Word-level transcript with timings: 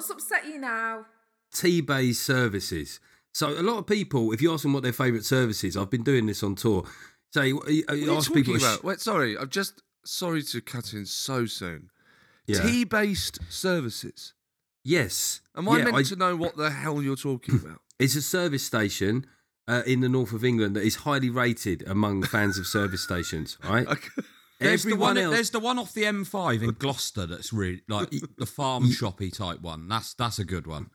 What's 0.00 0.08
upset 0.08 0.46
you 0.46 0.58
now? 0.58 1.04
Tebay 1.54 2.14
services. 2.14 3.00
So 3.34 3.48
a 3.50 3.60
lot 3.60 3.76
of 3.76 3.86
people, 3.86 4.32
if 4.32 4.40
you 4.40 4.50
ask 4.50 4.62
them 4.62 4.72
what 4.72 4.82
their 4.82 4.94
favourite 4.94 5.26
service 5.26 5.62
is, 5.62 5.76
I've 5.76 5.90
been 5.90 6.02
doing 6.02 6.24
this 6.24 6.42
on 6.42 6.54
tour. 6.54 6.84
Say, 7.34 7.48
you 7.48 7.56
What 7.56 7.68
are 7.68 7.94
you 7.96 8.16
ask 8.16 8.28
talking 8.28 8.44
people. 8.44 8.56
about? 8.56 8.82
Wait, 8.82 8.98
sorry, 9.00 9.36
I'm 9.36 9.50
just 9.50 9.82
sorry 10.06 10.42
to 10.42 10.62
cut 10.62 10.94
in 10.94 11.04
so 11.04 11.44
soon. 11.44 11.90
Yeah. 12.46 12.60
Tebay 12.60 13.14
services. 13.52 14.32
Yes. 14.82 15.42
Am 15.54 15.68
I 15.68 15.76
Yeah, 15.76 15.84
meant 15.84 15.96
I- 15.96 16.02
to 16.04 16.16
know 16.16 16.34
what 16.34 16.56
the 16.56 16.70
hell 16.70 17.02
you're 17.02 17.14
talking 17.14 17.56
about? 17.62 17.82
It's 17.98 18.14
a 18.16 18.22
service 18.22 18.64
station 18.64 19.26
uh, 19.68 19.82
in 19.86 20.00
the 20.00 20.08
north 20.08 20.32
of 20.32 20.42
England 20.46 20.76
that 20.76 20.82
is 20.84 20.96
highly 20.96 21.28
rated 21.28 21.86
among 21.86 22.22
fans 22.22 22.56
of 22.56 22.66
service 22.66 23.02
stations. 23.02 23.58
Right. 23.62 23.86
There's 24.60 24.82
the, 24.84 24.94
one, 24.94 25.16
else. 25.18 25.34
there's 25.34 25.50
the 25.50 25.58
one 25.60 25.78
off 25.78 25.92
the 25.94 26.02
M5 26.04 26.62
in 26.62 26.70
Gloucester 26.72 27.26
that's 27.26 27.52
really 27.52 27.82
like 27.88 28.10
the 28.38 28.46
farm 28.46 28.84
shoppy 28.90 29.30
type 29.34 29.60
one. 29.62 29.88
That's 29.88 30.14
that's 30.14 30.38
a 30.38 30.44
good 30.44 30.66
one. 30.66 30.90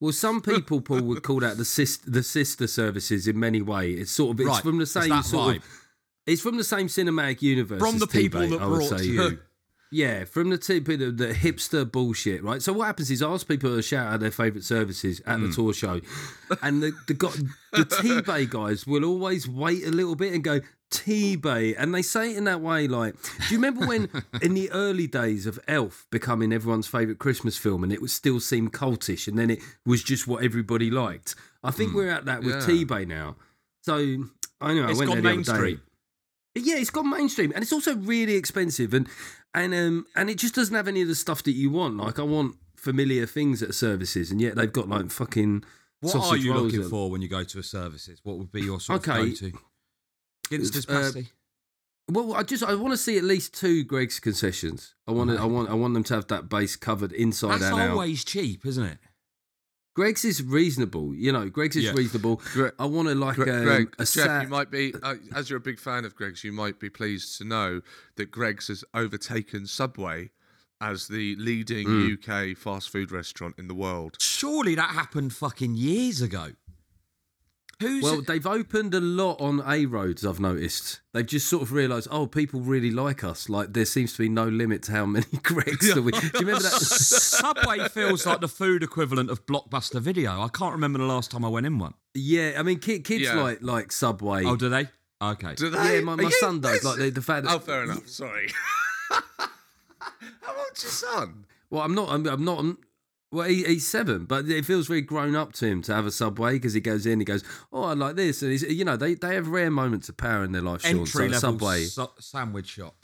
Well, 0.00 0.12
some 0.12 0.40
people, 0.52 0.80
Paul, 0.80 1.02
would 1.02 1.22
call 1.22 1.40
that 1.40 1.56
the 1.56 1.64
sister, 1.64 2.10
the 2.10 2.22
sister 2.22 2.66
services 2.66 3.26
in 3.28 3.38
many 3.38 3.62
ways. 3.62 4.00
It's 4.00 4.10
sort 4.12 4.32
of 4.34 4.40
it's 4.40 4.48
Right, 4.48 4.62
from 4.62 4.78
the 4.78 4.86
same 4.86 5.22
sort 5.22 5.54
vibe. 5.54 5.56
of. 5.58 5.64
It's 6.26 6.42
from 6.42 6.56
the 6.58 6.64
same 6.64 6.88
cinematic 6.88 7.40
universe. 7.40 7.80
From 7.80 7.98
the 7.98 8.06
people 8.06 8.40
Tebay, 8.40 8.50
that 8.50 8.60
I 8.60 8.66
brought 8.66 8.98
say. 8.98 9.04
you. 9.06 9.38
Yeah, 9.90 10.24
from 10.24 10.50
the 10.50 10.58
t- 10.58 10.80
the, 10.80 10.96
the 11.10 11.28
hipster 11.32 11.90
bullshit, 11.90 12.42
right? 12.44 12.60
So 12.60 12.74
what 12.74 12.86
happens 12.86 13.10
is 13.10 13.22
I 13.22 13.30
ask 13.32 13.48
people 13.48 13.74
to 13.74 13.80
shout 13.82 14.12
out 14.12 14.20
their 14.20 14.30
favourite 14.30 14.64
services 14.64 15.22
at 15.26 15.38
Hmm. 15.38 15.46
the 15.48 15.52
tour 15.54 15.72
show, 15.72 16.00
and 16.62 16.82
the 16.82 16.92
the, 17.06 17.14
the 17.72 17.84
Tebay 17.84 18.50
guys 18.50 18.86
will 18.86 19.04
always 19.04 19.48
wait 19.48 19.86
a 19.86 19.90
little 19.90 20.14
bit 20.14 20.34
and 20.34 20.44
go 20.44 20.60
Tebay, 20.90 21.74
and 21.78 21.94
they 21.94 22.02
say 22.02 22.32
it 22.32 22.36
in 22.36 22.44
that 22.44 22.60
way. 22.60 22.86
Like, 22.88 23.14
do 23.22 23.54
you 23.54 23.56
remember 23.56 23.86
when 23.86 24.08
in 24.42 24.54
the 24.54 24.70
early 24.72 25.06
days 25.06 25.46
of 25.46 25.58
Elf 25.68 26.06
becoming 26.10 26.52
everyone's 26.52 26.86
favourite 26.86 27.18
Christmas 27.18 27.56
film, 27.56 27.82
and 27.82 27.92
it 27.92 28.00
would 28.02 28.10
still 28.10 28.40
seem 28.40 28.68
cultish, 28.70 29.26
and 29.26 29.38
then 29.38 29.48
it 29.50 29.60
was 29.86 30.02
just 30.02 30.26
what 30.26 30.44
everybody 30.44 30.90
liked? 30.90 31.34
I 31.64 31.70
think 31.70 31.94
we're 31.94 32.10
at 32.10 32.26
that 32.26 32.42
with 32.42 32.56
Yeah. 32.56 32.60
Tebay 32.84 33.06
now. 33.08 33.36
So 33.82 33.94
I 34.60 34.74
know 34.74 34.84
I 34.86 34.90
It's 34.90 34.98
went 34.98 35.08
gone 35.12 35.22
there 35.22 35.34
the 35.36 35.50
other 35.52 35.66
day. 35.66 35.78
Yeah, 36.54 36.76
it's 36.76 36.90
gone 36.90 37.08
mainstream, 37.10 37.52
and 37.54 37.62
it's 37.62 37.72
also 37.72 37.94
really 37.96 38.34
expensive, 38.34 38.92
and 38.94 39.08
and 39.54 39.72
um 39.74 40.06
and 40.16 40.28
it 40.28 40.38
just 40.38 40.54
doesn't 40.54 40.74
have 40.74 40.88
any 40.88 41.02
of 41.02 41.08
the 41.08 41.14
stuff 41.14 41.42
that 41.44 41.52
you 41.52 41.70
want. 41.70 41.96
Like 41.96 42.18
I 42.18 42.22
want 42.22 42.56
familiar 42.76 43.26
things 43.26 43.62
at 43.62 43.74
services, 43.74 44.30
and 44.30 44.40
yet 44.40 44.56
they've 44.56 44.72
got 44.72 44.88
like 44.88 45.10
fucking. 45.10 45.64
What 46.00 46.14
are 46.14 46.36
you 46.36 46.54
looking 46.54 46.88
for 46.88 47.10
when 47.10 47.22
you 47.22 47.28
go 47.28 47.42
to 47.42 47.58
a 47.58 47.62
services? 47.62 48.20
What 48.22 48.38
would 48.38 48.52
be 48.52 48.62
your 48.62 48.78
sort 48.80 49.00
Okay. 49.08 49.20
of 49.20 49.40
go-to? 49.40 49.52
Ginsters 50.48 50.88
Uh, 50.88 51.00
pasty. 51.00 51.28
Well, 52.10 52.34
I 52.34 52.42
just 52.44 52.62
I 52.62 52.74
want 52.76 52.92
to 52.92 52.96
see 52.96 53.18
at 53.18 53.24
least 53.24 53.52
two 53.52 53.84
Greggs 53.84 54.18
concessions. 54.20 54.94
I 55.06 55.12
want 55.12 55.30
to, 55.30 55.36
I 55.36 55.44
want 55.44 55.68
I 55.70 55.74
want 55.74 55.94
them 55.94 56.04
to 56.04 56.14
have 56.14 56.28
that 56.28 56.48
base 56.48 56.76
covered 56.76 57.12
inside 57.12 57.60
That's 57.60 57.72
and 57.72 57.80
out. 57.80 57.90
always 57.90 58.24
cheap, 58.24 58.64
isn't 58.64 58.84
it? 58.84 58.98
Greggs 59.98 60.24
is 60.24 60.40
reasonable, 60.44 61.12
you 61.12 61.32
know. 61.32 61.48
Greggs 61.48 61.74
is 61.74 61.82
Yeah. 61.86 61.90
reasonable. 61.90 62.36
Gre- 62.52 62.68
I 62.78 62.84
want 62.84 63.08
to 63.08 63.16
like 63.16 63.34
Gre- 63.34 63.50
um, 63.50 63.64
Greg, 63.64 63.88
a 63.94 64.02
Geoff, 64.04 64.08
sat- 64.08 64.42
you 64.44 64.48
might 64.48 64.70
be, 64.70 64.94
uh, 65.02 65.16
as 65.34 65.50
you're 65.50 65.56
a 65.56 65.60
big 65.60 65.80
fan 65.80 66.04
of 66.04 66.14
Greggs, 66.14 66.44
you 66.44 66.52
might 66.52 66.78
be 66.78 66.88
pleased 66.88 67.36
to 67.38 67.44
know 67.44 67.80
that 68.14 68.30
Greggs 68.30 68.68
has 68.68 68.84
overtaken 68.94 69.66
Subway 69.66 70.30
as 70.80 71.08
the 71.08 71.34
leading 71.34 71.88
Mm. 71.88 72.12
UK 72.12 72.54
fast 72.54 72.90
food 72.90 73.10
restaurant 73.10 73.56
in 73.58 73.66
the 73.66 73.74
world. 73.74 74.16
Surely 74.20 74.76
that 74.76 74.90
happened 74.90 75.32
fucking 75.34 75.74
years 75.74 76.20
ago. 76.22 76.52
Who's 77.80 78.02
Well, 78.02 78.22
they've 78.22 78.44
opened 78.46 78.92
a 78.94 79.00
lot 79.00 79.40
on 79.40 79.62
A 79.64 79.86
roads. 79.86 80.26
I've 80.26 80.40
noticed 80.40 81.00
they've 81.14 81.24
just 81.24 81.48
sort 81.48 81.62
of 81.62 81.70
realised, 81.72 82.08
oh, 82.10 82.26
people 82.26 82.60
really 82.60 82.90
like 82.90 83.22
us. 83.22 83.48
Like 83.48 83.72
there 83.72 83.84
seems 83.84 84.12
to 84.14 84.18
be 84.18 84.28
no 84.28 84.46
limit 84.48 84.82
to 84.84 84.92
how 84.92 85.06
many 85.06 85.26
Greggs 85.44 85.94
that 85.94 86.02
we. 86.02 86.10
Do 86.10 86.18
you 86.26 86.30
remember 86.40 86.62
that? 86.64 86.72
Subway 86.72 87.88
feels 87.88 88.26
like 88.26 88.40
the 88.40 88.48
food 88.48 88.82
equivalent 88.82 89.30
of 89.30 89.46
Blockbuster 89.46 90.00
Video. 90.00 90.40
I 90.42 90.48
can't 90.48 90.72
remember 90.72 90.98
the 90.98 91.04
last 91.04 91.30
time 91.30 91.44
I 91.44 91.48
went 91.48 91.66
in 91.66 91.78
one. 91.78 91.94
yeah, 92.14 92.54
I 92.58 92.64
mean, 92.64 92.80
kids 92.80 93.08
Yeah. 93.10 93.40
like 93.40 93.58
like 93.62 93.92
Subway. 93.92 94.44
Oh, 94.44 94.56
do 94.56 94.68
they? 94.68 94.88
Okay. 95.22 95.54
Do 95.54 95.70
they? 95.70 95.96
Yeah, 95.96 96.00
my, 96.00 96.14
Are 96.14 96.16
my 96.16 96.22
you- 96.24 96.30
son 96.32 96.60
does. 96.60 96.82
Like 96.82 96.98
the, 96.98 97.10
the 97.10 97.22
fact 97.22 97.44
that 97.46 97.54
Oh, 97.54 97.58
fair 97.60 97.84
enough. 97.84 98.08
Sorry. 98.08 98.48
How 99.10 100.56
old's 100.56 100.82
your 100.82 100.90
son? 100.90 101.44
Well, 101.70 101.82
I'm 101.82 101.94
not. 101.94 102.08
I'm, 102.10 102.26
I'm 102.26 102.44
not. 102.44 102.58
I'm, 102.58 102.78
well, 103.30 103.46
he, 103.48 103.62
he's 103.64 103.86
seven, 103.86 104.24
but 104.24 104.46
it 104.48 104.64
feels 104.64 104.86
very 104.88 105.02
grown 105.02 105.36
up 105.36 105.52
to 105.54 105.66
him 105.66 105.82
to 105.82 105.94
have 105.94 106.06
a 106.06 106.10
subway 106.10 106.54
because 106.54 106.72
he 106.74 106.80
goes 106.80 107.04
in, 107.06 107.18
he 107.20 107.24
goes, 107.24 107.44
"Oh, 107.72 107.82
I 107.84 107.92
like 107.94 108.16
this," 108.16 108.42
and 108.42 108.50
he's, 108.52 108.62
you 108.62 108.84
know, 108.84 108.96
they 108.96 109.14
they 109.14 109.34
have 109.34 109.48
rare 109.48 109.70
moments 109.70 110.08
of 110.08 110.16
power 110.16 110.44
in 110.44 110.52
their 110.52 110.62
life. 110.62 110.82
Seann, 110.82 110.92
so 111.06 111.20
Entry 111.20 111.26
a 111.26 111.28
level 111.30 111.40
subway, 111.40 111.84
su- 111.84 112.08
sandwich 112.20 112.68
shop. 112.68 112.94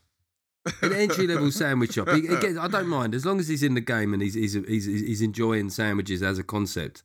an 0.80 0.92
entry 0.94 1.26
level 1.26 1.50
sandwich 1.62 1.92
shop. 1.92 2.08
He, 2.08 2.26
I 2.28 2.68
don't 2.68 2.88
mind 2.88 3.14
as 3.14 3.26
long 3.26 3.38
as 3.38 3.48
he's 3.48 3.62
in 3.62 3.74
the 3.74 3.82
game 3.82 4.14
and 4.14 4.22
he's, 4.22 4.32
he's 4.34 4.54
he's 4.54 4.86
he's 4.86 5.20
enjoying 5.20 5.68
sandwiches 5.70 6.22
as 6.22 6.38
a 6.38 6.42
concept. 6.42 7.02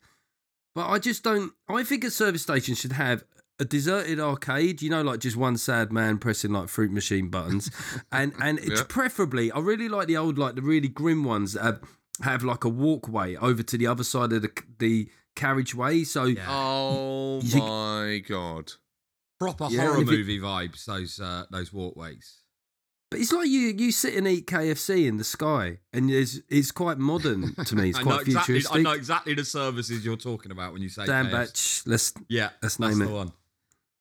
But 0.76 0.88
I 0.88 1.00
just 1.00 1.24
don't. 1.24 1.52
I 1.68 1.84
think 1.84 2.04
a 2.06 2.12
service 2.12 2.44
station 2.44 2.76
should 2.76 2.94
have 2.94 3.26
a 3.60 3.66
deserted 3.66 4.18
arcade. 4.22 4.82
You 4.82 4.90
know, 4.92 5.02
like 5.02 5.20
just 5.20 5.36
one 5.36 5.58
sad 5.58 5.92
man 5.92 6.20
pressing 6.20 6.54
like 6.54 6.70
fruit 6.70 6.92
machine 6.94 7.28
buttons, 7.28 7.70
and 8.14 8.32
and 8.42 8.60
it's 8.60 8.80
Yeah. 8.80 8.86
preferably. 8.88 9.52
I 9.52 9.60
really 9.60 9.90
like 9.90 10.08
the 10.08 10.16
old, 10.16 10.38
like 10.38 10.56
the 10.56 10.62
really 10.62 10.88
grim 10.88 11.26
ones 11.26 11.52
that 11.54 11.64
have, 11.64 11.82
have 12.22 12.44
like 12.44 12.64
a 12.64 12.70
walkway 12.70 13.36
over 13.36 13.64
to 13.64 13.78
the 13.78 13.88
other 13.88 14.04
side 14.04 14.34
of 14.34 14.42
the 14.42 14.52
the 14.80 15.10
carriageway. 15.36 16.04
So 16.04 16.34
Oh 16.48 17.40
You- 17.44 17.60
my 17.60 18.22
god. 18.28 18.74
Proper 19.40 19.68
Yeah, 19.70 19.82
horror 19.84 20.00
and 20.00 20.04
if 20.04 20.14
it- 20.14 20.18
movie 20.18 20.40
vibes. 20.40 20.86
Those 20.86 21.20
uh, 21.20 21.46
those 21.52 21.72
walkways. 21.72 22.38
But 23.12 23.22
it's 23.22 23.32
like 23.32 23.48
you 23.48 23.74
you 23.76 23.92
sit 23.92 24.14
and 24.16 24.28
eat 24.28 24.46
KFC 24.46 25.08
in 25.08 25.18
the 25.18 25.24
sky, 25.24 25.80
and 25.94 26.12
it's 26.12 26.40
it's 26.50 26.72
quite 26.72 26.98
modern 27.00 27.56
to 27.56 27.76
me. 27.76 27.90
It's 27.90 28.00
quite 28.04 28.06
know 28.16 28.20
exactly. 28.20 28.34
futuristic. 28.60 28.76
I 28.76 28.82
know 28.82 28.92
exactly 28.92 29.34
the 29.34 29.46
services 29.46 30.06
you're 30.06 30.18
talking 30.18 30.52
about 30.52 30.74
when 30.74 30.82
you 30.82 30.90
say 30.90 31.06
Dan 31.06 31.26
KFC. 31.28 31.32
Batch, 31.32 31.82
let's 31.88 32.14
Yeah, 32.28 32.50
let's 32.62 32.76
that's 32.76 32.80
name 32.80 33.00
the 33.00 33.12
it. 33.12 33.16
one. 33.16 33.32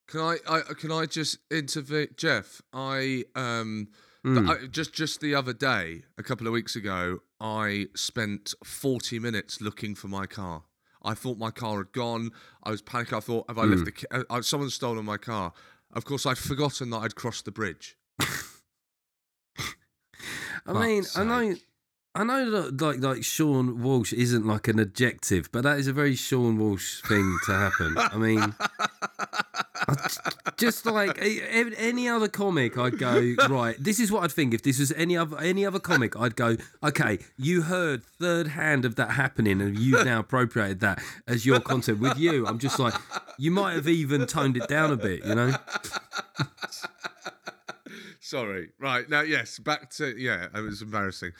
Can 0.08 0.20
I, 0.20 0.36
I 0.48 0.60
can 0.74 0.90
I 0.92 1.06
just 1.06 1.38
intervene, 1.50 2.08
Geoff? 2.16 2.60
I 2.72 3.24
um 3.34 3.88
Mm. 4.26 4.46
th- 4.48 4.58
I, 4.64 4.66
just 4.66 4.92
just 4.92 5.20
the 5.20 5.34
other 5.36 5.52
day, 5.52 6.02
a 6.18 6.22
couple 6.24 6.46
of 6.48 6.52
weeks 6.52 6.74
ago, 6.74 7.20
I 7.40 7.86
spent 7.94 8.54
forty 8.64 9.18
minutes 9.18 9.60
looking 9.60 9.94
for 9.94 10.08
my 10.08 10.26
car. 10.26 10.64
I 11.02 11.14
thought 11.14 11.38
my 11.38 11.50
car 11.52 11.78
had 11.78 11.92
gone. 11.92 12.32
I 12.64 12.70
was 12.70 12.82
panicking. 12.82 13.16
I 13.16 13.20
thought, 13.20 13.44
have 13.48 13.58
I 13.58 13.64
Mm. 13.66 13.70
left 13.70 13.84
the? 13.84 13.92
ki- 13.92 14.06
Uh, 14.10 14.24
uh, 14.30 14.42
someone's 14.42 14.74
stolen 14.74 15.04
my 15.04 15.16
car. 15.18 15.52
Of 15.92 16.04
course, 16.04 16.26
I'd 16.26 16.36
forgotten 16.38 16.90
that 16.90 16.98
I'd 16.98 17.14
crossed 17.14 17.44
the 17.44 17.52
bridge. 17.52 17.96
I 20.66 20.72
mean, 20.72 21.02
Fuck's 21.04 21.16
I 21.16 21.24
know. 21.24 21.54
I 22.14 22.24
know 22.24 22.50
that 22.50 22.80
like 22.80 22.98
like 23.00 23.18
Seann 23.18 23.76
Walsh 23.76 24.12
isn't 24.12 24.44
like 24.46 24.66
an 24.68 24.80
adjective, 24.80 25.50
but 25.52 25.62
that 25.62 25.78
is 25.78 25.86
a 25.86 25.92
very 25.92 26.14
Seann 26.14 26.56
Walsh 26.58 27.00
thing 27.02 27.38
to 27.46 27.52
happen. 27.52 27.94
I 27.96 28.16
mean, 28.16 28.54
I 29.88 29.94
just 30.58 30.84
like 30.84 31.18
any 31.20 32.08
other 32.08 32.28
comic, 32.28 32.76
I'd 32.76 32.98
go 32.98 33.34
right. 33.48 33.76
This 33.78 33.98
is 33.98 34.12
what 34.12 34.24
I'd 34.24 34.32
think 34.32 34.52
if 34.52 34.62
this 34.62 34.78
was 34.78 34.92
any 34.92 35.16
other 35.16 35.38
any 35.38 35.64
other 35.64 35.78
comic. 35.78 36.16
I'd 36.18 36.36
go, 36.36 36.56
okay, 36.82 37.18
you 37.36 37.62
heard 37.62 38.04
third 38.04 38.48
hand 38.48 38.84
of 38.84 38.96
that 38.96 39.12
happening, 39.12 39.60
and 39.60 39.78
you've 39.78 40.04
now 40.04 40.20
appropriated 40.20 40.80
that 40.80 41.02
as 41.26 41.46
your 41.46 41.60
content. 41.60 42.00
With 42.00 42.18
you, 42.18 42.46
I'm 42.46 42.58
just 42.58 42.78
like, 42.78 42.94
you 43.38 43.50
might 43.50 43.74
have 43.74 43.88
even 43.88 44.26
toned 44.26 44.56
it 44.56 44.68
down 44.68 44.92
a 44.92 44.96
bit, 44.96 45.24
you 45.24 45.34
know. 45.34 45.54
Sorry. 48.20 48.68
Right 48.78 49.08
now, 49.08 49.22
yes. 49.22 49.58
Back 49.58 49.88
to 49.92 50.14
yeah. 50.20 50.48
It 50.54 50.60
was 50.60 50.82
embarrassing. 50.82 51.32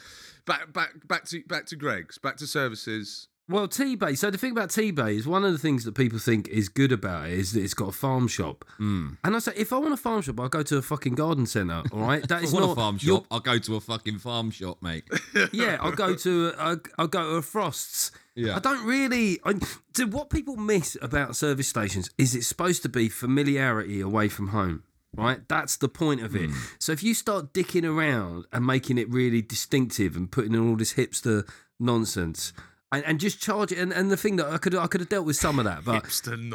Back 0.46 0.72
back 0.72 1.06
back 1.06 1.24
to 1.26 1.42
back 1.42 1.66
to 1.66 1.76
Greggs. 1.76 2.16
Back 2.16 2.38
to 2.38 2.46
services. 2.46 3.28
Well, 3.48 3.66
Tebay. 3.66 4.18
So 4.18 4.30
the 4.30 4.36
thing 4.36 4.52
about 4.52 4.68
Tebay 4.68 5.14
is 5.16 5.26
one 5.26 5.44
of 5.44 5.52
the 5.52 5.58
things 5.58 5.84
that 5.84 5.92
people 5.94 6.18
think 6.18 6.48
is 6.48 6.68
good 6.68 6.92
about 6.92 7.28
it 7.28 7.32
is 7.32 7.52
that 7.52 7.62
it's 7.62 7.72
got 7.74 7.88
a 7.88 7.92
farm 7.92 8.28
shop. 8.28 8.64
Hmm. 8.76 9.10
And 9.24 9.34
I 9.34 9.38
say, 9.38 9.52
if 9.56 9.72
I 9.72 9.78
want 9.78 9.94
a 9.94 9.96
farm 9.96 10.20
shop, 10.20 10.38
I'll 10.38 10.48
go 10.50 10.62
to 10.62 10.76
a 10.76 10.82
fucking 10.82 11.14
garden 11.14 11.46
centre. 11.46 11.82
All 11.92 12.00
right, 12.00 12.26
that 12.28 12.42
is 12.44 12.52
I 12.52 12.56
want 12.56 12.66
not 12.66 12.72
a 12.72 12.76
farm 12.76 12.98
you're- 13.00 13.16
shop, 13.16 13.26
I'll 13.30 13.40
go 13.40 13.58
to 13.58 13.76
a 13.76 13.80
fucking 13.80 14.18
farm 14.18 14.50
shop, 14.50 14.82
mate. 14.82 15.04
Yeah, 15.52 15.78
I'll 15.80 15.92
go 15.92 16.14
to 16.14 16.52
I'll, 16.58 16.80
I'll 16.98 17.06
go 17.06 17.22
to 17.30 17.36
a 17.36 17.42
Frosts. 17.42 18.10
Yeah. 18.34 18.56
I 18.56 18.58
don't 18.58 18.84
really. 18.84 19.38
I, 19.44 19.54
so 19.96 20.06
what 20.06 20.30
people 20.30 20.56
miss 20.56 20.96
about 21.00 21.34
service 21.34 21.68
stations 21.68 22.10
is 22.18 22.34
it's 22.34 22.46
supposed 22.46 22.82
to 22.82 22.88
be 22.88 23.08
familiarity 23.08 24.00
away 24.00 24.28
from 24.28 24.48
home. 24.48 24.82
Right, 25.16 25.40
that's 25.48 25.76
the 25.78 25.88
point 25.88 26.20
of 26.20 26.36
it. 26.36 26.50
So 26.78 26.92
if 26.92 27.02
you 27.02 27.14
start 27.14 27.54
dicking 27.54 27.84
around 27.88 28.44
and 28.52 28.64
making 28.66 28.98
it 28.98 29.08
really 29.10 29.40
distinctive 29.40 30.14
and 30.16 30.30
putting 30.30 30.52
in 30.54 30.68
all 30.68 30.76
this 30.76 30.92
hipster 30.94 31.48
nonsense, 31.80 32.52
and, 32.93 33.05
and 33.05 33.20
just 33.20 33.40
charge 33.40 33.73
it, 33.73 33.79
and, 33.79 33.93
and 33.93 34.11
the 34.11 34.17
thing 34.17 34.37
that 34.37 34.46
I 34.46 34.58
could 34.58 34.75
I 34.75 34.87
could 34.87 35.00
have 35.00 35.08
dealt 35.08 35.26
with 35.26 35.37
some 35.37 35.58
of 35.58 35.64
that, 35.67 35.85
but 35.85 36.05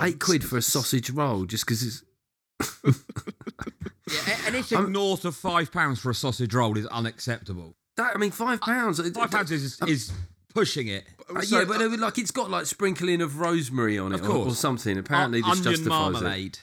eight 0.04 0.20
quid 0.20 0.44
for 0.44 0.58
a 0.58 0.62
sausage 0.62 1.10
roll 1.10 1.46
just 1.46 1.66
because 1.66 1.84
it's 1.84 2.04
Yeah, 4.12 4.36
anything 4.48 4.92
north 4.92 5.26
of 5.26 5.36
five 5.36 5.72
pounds 5.72 6.00
for 6.00 6.10
a 6.10 6.16
sausage 6.16 6.54
roll 6.54 6.78
is 6.78 6.86
unacceptable. 6.88 7.76
that. 7.98 8.16
I 8.16 8.18
mean, 8.20 8.32
five 8.32 8.62
pounds. 8.62 9.00
Five 9.12 9.32
pounds 9.32 9.52
is 9.52 9.80
is 9.88 10.12
pushing 10.54 10.88
it. 10.88 11.06
Uh, 11.34 11.42
yeah, 11.48 11.64
but 11.66 11.82
it 11.82 11.88
would, 11.90 12.00
like 12.00 12.18
it's 12.18 12.32
got 12.32 12.50
like 12.50 12.66
sprinkling 12.66 13.22
of 13.22 13.40
rosemary 13.40 13.98
on 13.98 14.14
it, 14.14 14.20
Of 14.22 14.30
or- 14.30 14.48
or, 14.48 14.52
something. 14.56 14.98
Apparently, 14.98 15.42
O- 15.44 15.50
this 15.50 15.60
onion 15.60 15.74
justifies 15.76 16.10
it. 16.10 16.14
marmalade. 16.14 16.60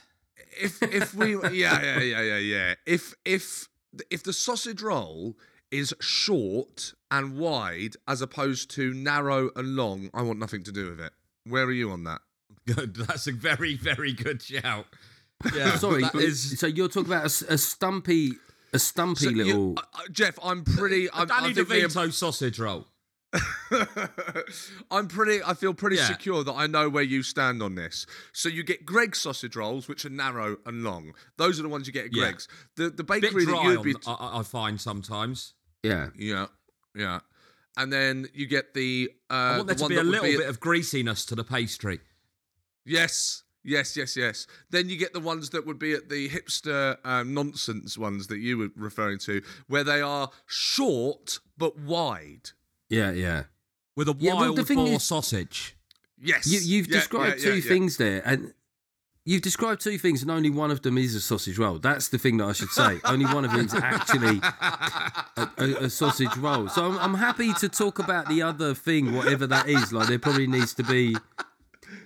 if 0.61 0.83
if 0.83 1.15
we 1.15 1.35
yeah 1.57 1.81
yeah 1.83 2.01
yeah 2.01 2.21
yeah 2.23 2.39
yeah 2.39 2.75
if 2.87 3.15
if 3.25 3.69
if 4.11 4.23
the 4.23 4.33
sausage 4.33 4.83
roll 4.83 5.37
is 5.71 5.95
short 6.01 6.95
and 7.11 7.39
wide 7.39 7.95
as 8.09 8.21
opposed 8.23 8.71
to 8.73 8.93
narrow 8.95 9.51
and 9.57 9.77
long, 9.77 10.11
I 10.15 10.23
want 10.23 10.39
nothing 10.39 10.63
to 10.65 10.73
do 10.73 10.91
with 10.91 11.01
it. 11.01 11.13
Where 11.45 11.65
are 11.65 11.73
you 11.73 11.91
on 11.91 12.05
that? 12.05 12.21
Good. 12.67 12.95
That's 12.97 13.27
a 13.27 13.33
very 13.33 13.75
very 13.77 14.13
good 14.13 14.43
shout. 14.43 14.87
Yeah, 15.55 15.77
Sorry, 15.79 16.03
that 16.03 16.15
is. 16.17 16.59
so 16.61 16.67
you're 16.67 16.89
talking 16.89 17.07
about 17.13 17.23
a 17.23 17.27
s- 17.27 17.43
a, 17.43 17.57
stumpy, 17.57 18.33
a 18.75 18.79
stumpy 18.79 19.25
So 19.25 19.31
little. 19.31 19.75
uh, 19.79 19.83
uh, 19.95 20.01
Geoff, 20.13 20.39
I'm 20.43 20.65
pretty. 20.65 21.09
I'm, 21.13 21.27
Danny 21.29 21.51
I 21.51 21.53
think 21.55 21.69
the- 21.69 21.75
DeVito 21.77 22.13
sausage 22.13 22.59
roll. 22.59 22.87
I'm 24.91 25.09
pretty. 25.09 25.41
I 25.45 25.55
feel 25.55 25.73
pretty 25.75 25.97
Yeah. 25.97 26.07
secure 26.07 26.45
that 26.45 26.53
I 26.53 26.67
know 26.67 26.89
where 26.89 27.03
you 27.03 27.23
stand 27.23 27.63
on 27.63 27.75
this. 27.75 28.07
So 28.33 28.49
you 28.49 28.63
get 28.63 28.85
Greggs 28.85 29.21
sausage 29.21 29.57
rolls, 29.57 29.89
which 29.89 30.05
are 30.05 30.11
narrow 30.11 30.57
and 30.67 30.83
long. 30.83 31.13
Those 31.37 31.59
are 31.59 31.63
the 31.63 31.69
ones 31.69 31.87
you 31.87 31.93
get 31.93 32.07
at 32.07 32.15
Yeah. 32.15 32.25
Greggs. 32.25 32.49
The 32.77 32.91
the 32.91 33.05
Bit 33.05 33.23
bakery 33.23 33.45
that 33.47 33.63
you'd 33.65 33.83
be. 33.83 33.95
I, 34.07 34.13
I- 34.13 34.39
I 34.41 34.43
find 34.43 34.81
sometimes. 34.81 35.55
Yeah, 35.83 36.09
yeah, 36.17 36.47
yeah. 36.95 37.21
And 37.77 37.93
then 37.93 38.27
you 38.35 38.47
get 38.47 38.75
the. 38.75 39.11
Uh, 39.31 39.33
I 39.35 39.57
want 39.57 39.67
there 39.69 39.77
the 39.77 39.83
to 39.85 39.89
be 39.89 39.97
a 39.97 40.03
little 40.03 40.25
be 40.27 40.37
bit 40.37 40.49
of 40.49 40.61
greasiness 40.61 41.25
to 41.27 41.35
the 41.35 41.45
pastry. 41.45 42.01
Yes, 42.85 43.45
yes, 43.63 43.97
yes, 43.97 44.17
yes. 44.17 44.47
Then 44.71 44.89
you 44.89 44.97
get 44.97 45.13
the 45.13 45.21
ones 45.21 45.51
that 45.51 45.67
would 45.67 45.79
be 45.79 45.93
at 45.93 46.09
the 46.09 46.29
hipster 46.29 46.97
um, 47.05 47.33
nonsense 47.35 47.97
ones 47.97 48.27
that 48.29 48.39
you 48.39 48.59
were 48.59 48.69
referring 48.77 49.19
to, 49.21 49.43
where 49.69 49.85
they 49.85 50.01
are 50.01 50.31
short 50.47 51.39
but 51.57 51.79
wide. 51.79 52.51
yeah, 52.89 53.13
yeah. 53.13 53.45
With 53.97 54.09
a 54.09 54.17
Yeah, 54.19 54.33
well, 54.35 54.41
wild 54.47 54.57
the 54.57 54.65
thing 54.65 54.77
boar 54.77 54.95
is- 54.95 55.03
sausage. 55.05 55.77
Yes, 56.23 56.47
You, 56.47 56.59
you've 56.61 56.87
Yeah, 56.89 56.97
described 56.99 57.39
yeah, 57.39 57.45
two 57.45 57.49
yeah, 57.57 57.63
yeah. 57.63 57.69
things 57.69 57.97
there, 57.97 58.23
and 58.27 58.53
you've 59.31 59.43
described 59.43 59.81
two 59.81 59.97
things, 59.97 60.23
and 60.23 60.31
only 60.31 60.51
one 60.51 60.73
of 60.73 60.83
them 60.83 60.99
is 60.99 61.15
a 61.15 61.21
sausage 61.21 61.57
roll. 61.57 61.79
That's 61.79 62.09
the 62.09 62.19
thing 62.19 62.39
that 62.39 62.47
I 62.47 62.53
should 62.53 62.71
say. 62.71 62.99
only 63.05 63.27
one 63.27 63.45
of 63.45 63.53
them 63.53 63.65
is 63.65 63.75
actually 63.75 64.41
a, 65.37 65.49
a, 65.57 65.85
a 65.85 65.91
sausage 65.91 66.37
roll. 66.37 66.69
So 66.69 66.85
I'm, 66.85 66.99
I'm 66.99 67.15
happy 67.15 67.53
to 67.55 67.69
talk 67.69 68.01
about 68.01 68.29
the 68.29 68.43
other 68.43 68.75
thing, 68.75 69.15
whatever 69.15 69.47
that 69.47 69.69
is. 69.69 69.93
Like 69.93 70.09
there 70.09 70.19
probably 70.19 70.49
needs 70.49 70.75
to 70.75 70.83
be. 70.83 71.17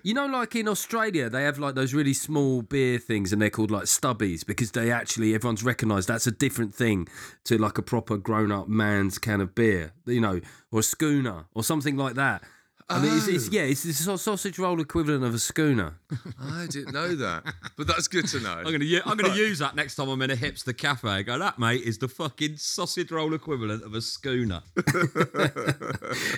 You 0.03 0.13
know, 0.13 0.27
like 0.27 0.55
in 0.55 0.69
Australia, 0.69 1.31
they 1.31 1.45
have 1.45 1.59
like 1.59 1.75
those 1.75 1.95
really 1.95 2.13
small 2.13 2.61
beer 2.61 2.99
things, 2.99 3.33
and 3.33 3.41
they're 3.41 3.49
called 3.49 3.71
like 3.71 3.85
stubbies 3.85 4.45
because 4.45 4.73
they 4.73 4.91
actually 4.91 5.35
everyone's 5.35 5.65
recognised 5.65 6.09
that's 6.09 6.27
a 6.27 6.31
different 6.31 6.75
thing 6.75 7.09
to 7.45 7.57
like 7.57 7.79
a 7.79 7.83
proper 7.83 8.19
grown-up 8.19 8.69
man's 8.69 9.19
can 9.19 9.41
of 9.41 9.55
beer, 9.55 9.93
you 10.05 10.21
know, 10.21 10.43
or 10.71 10.81
a 10.81 10.83
schooner 10.83 11.47
or 11.55 11.65
something 11.65 11.97
like 11.97 12.17
that. 12.17 12.43
I 12.87 13.01
mean, 13.01 13.17
it's, 13.17 13.29
it's 13.29 13.49
oh. 13.49 13.53
yeah, 13.53 13.63
it's 13.63 13.83
the 13.83 13.93
sau- 13.95 14.17
sausage 14.17 14.59
roll 14.59 14.79
equivalent 14.79 15.25
of 15.25 15.33
a 15.33 15.39
schooner. 15.39 15.95
I 16.41 16.67
didn't 16.69 16.93
know 16.93 17.15
that, 17.15 17.45
but 17.79 17.87
that's 17.87 18.09
good 18.09 18.27
to 18.29 18.41
know. 18.41 18.53
I'm 18.53 18.65
gonna 18.65 18.85
u- 18.85 19.01
I'm 19.07 19.17
gonna 19.17 19.35
use 19.35 19.59
that 19.61 19.75
next 19.75 19.95
time 19.95 20.11
I'm 20.11 20.21
in 20.21 20.31
a 20.31 20.37
hipster 20.37 20.77
cafe. 20.77 21.09
I 21.09 21.23
go, 21.23 21.39
that 21.39 21.59
mate 21.59 21.83
is 21.83 21.97
the 21.97 22.09
fucking 22.09 22.59
sausage 22.59 23.11
roll 23.11 23.33
equivalent 23.33 23.83
of 23.85 23.95
a 23.95 24.01
schooner. 24.01 24.63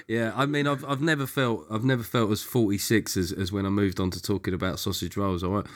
Yeah, 0.08 0.32
I 0.34 0.46
mean, 0.46 0.66
I've 0.66 0.84
I've 0.84 1.00
never 1.00 1.26
felt 1.26 1.66
I've 1.70 1.84
never 1.84 2.02
felt 2.02 2.30
as 2.30 2.42
forty 2.42 2.78
six 2.78 3.16
as, 3.16 3.32
as 3.32 3.50
when 3.50 3.66
I 3.66 3.70
moved 3.70 3.98
on 3.98 4.10
to 4.12 4.22
talking 4.22 4.54
about 4.54 4.78
sausage 4.78 5.16
rolls. 5.16 5.42
All 5.42 5.50
right, 5.50 5.66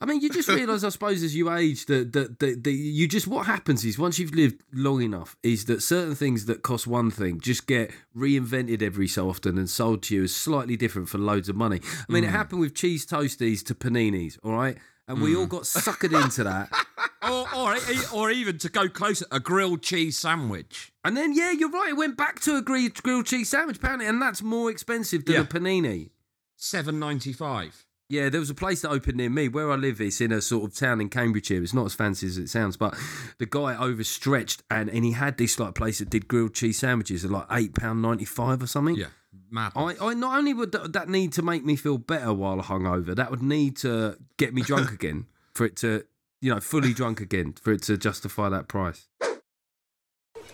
I 0.00 0.06
mean, 0.06 0.20
you 0.20 0.28
just 0.28 0.48
realise, 0.60 0.82
I 0.82 0.88
suppose, 0.88 1.22
as 1.22 1.36
you 1.36 1.50
age, 1.52 1.86
that 1.86 2.12
that, 2.12 2.40
that 2.40 2.64
that 2.64 2.72
you 2.72 3.06
just 3.06 3.26
what 3.26 3.46
happens 3.46 3.84
is 3.84 3.98
once 3.98 4.18
you've 4.18 4.34
lived 4.34 4.62
long 4.72 5.02
enough, 5.02 5.36
is 5.42 5.66
that 5.66 5.82
certain 5.82 6.14
things 6.14 6.46
that 6.46 6.62
cost 6.62 6.86
one 6.86 7.10
thing 7.10 7.40
just 7.40 7.66
get 7.66 7.92
reinvented 8.16 8.82
every 8.82 9.08
so 9.08 9.28
often 9.28 9.56
and 9.56 9.70
sold 9.70 9.99
to 10.04 10.14
you 10.14 10.24
is 10.24 10.34
slightly 10.34 10.76
different 10.76 11.08
for 11.08 11.18
loads 11.18 11.48
of 11.48 11.56
money. 11.56 11.80
I 12.08 12.12
mean, 12.12 12.24
it 12.24 12.28
hmm. 12.28 12.32
happened 12.32 12.60
with 12.60 12.74
cheese 12.74 13.06
toasties 13.06 13.64
to 13.66 13.74
paninis. 13.74 14.38
All 14.42 14.52
right. 14.52 14.76
And 15.08 15.20
we 15.20 15.34
all 15.34 15.44
hmm. 15.44 15.48
got 15.48 15.62
suckered 15.62 16.22
into 16.22 16.44
that. 16.44 16.70
or, 17.22 17.46
or 17.54 17.76
or 18.14 18.30
even 18.30 18.58
to 18.58 18.68
go 18.68 18.88
closer, 18.88 19.26
a 19.30 19.40
grilled 19.40 19.82
cheese 19.82 20.16
sandwich. 20.18 20.92
And 21.04 21.16
then, 21.16 21.34
yeah, 21.34 21.50
you're 21.52 21.70
right. 21.70 21.90
It 21.90 21.96
went 21.96 22.16
back 22.16 22.40
to 22.40 22.56
a 22.56 22.62
grilled, 22.62 23.02
grilled 23.02 23.26
cheese 23.26 23.50
sandwich, 23.50 23.76
apparently, 23.78 24.06
and 24.06 24.20
that's 24.20 24.42
more 24.42 24.70
expensive 24.70 25.24
than 25.24 25.34
Yeah. 25.34 25.40
a 25.42 25.44
panini. 25.44 26.10
Seven 26.56 26.98
ninety 26.98 27.32
five. 27.32 27.86
Yeah, 28.10 28.28
there 28.28 28.40
was 28.40 28.50
a 28.50 28.54
place 28.54 28.82
that 28.82 28.90
opened 28.90 29.18
near 29.18 29.30
me 29.30 29.46
where 29.48 29.70
I 29.70 29.76
live. 29.76 30.00
It's 30.00 30.20
in 30.20 30.32
a 30.32 30.42
sort 30.42 30.64
of 30.64 30.76
town 30.76 31.00
in 31.00 31.08
Cambridgeshire. 31.08 31.62
It's 31.62 31.72
not 31.72 31.86
as 31.86 31.94
fancy 31.94 32.26
as 32.26 32.38
it 32.38 32.48
sounds, 32.48 32.76
but 32.76 32.98
the 33.38 33.46
guy 33.46 33.76
overstretched 33.76 34.64
and, 34.68 34.90
and 34.90 35.04
he 35.04 35.12
had 35.12 35.38
this 35.38 35.60
like 35.60 35.76
place 35.76 36.00
that 36.00 36.10
did 36.10 36.26
grilled 36.26 36.52
cheese 36.52 36.80
sandwiches 36.80 37.24
at 37.24 37.30
like 37.30 37.46
eight 37.52 37.74
pound 37.74 38.02
ninety 38.02 38.24
five 38.24 38.62
or 38.62 38.66
something. 38.66 38.96
Yeah, 38.96 39.06
mad. 39.50 39.72
I, 39.76 39.94
I 40.00 40.14
not 40.14 40.38
only 40.38 40.54
would 40.54 40.72
that, 40.72 40.92
that 40.92 41.08
need 41.08 41.32
to 41.34 41.42
make 41.42 41.64
me 41.64 41.76
feel 41.76 41.98
better 41.98 42.32
while 42.32 42.58
hungover, 42.58 43.14
that 43.14 43.30
would 43.30 43.42
need 43.42 43.76
to 43.78 44.16
get 44.36 44.54
me 44.54 44.62
drunk 44.62 44.92
again 44.98 45.26
for 45.54 45.66
it 45.66 45.76
to, 45.76 46.04
you 46.40 46.52
know, 46.52 46.60
fully 46.60 46.92
drunk 46.92 47.20
again 47.20 47.52
for 47.52 47.72
it 47.72 47.82
to 47.82 47.96
justify 47.96 48.48
that 48.48 48.68
price. 48.68 49.08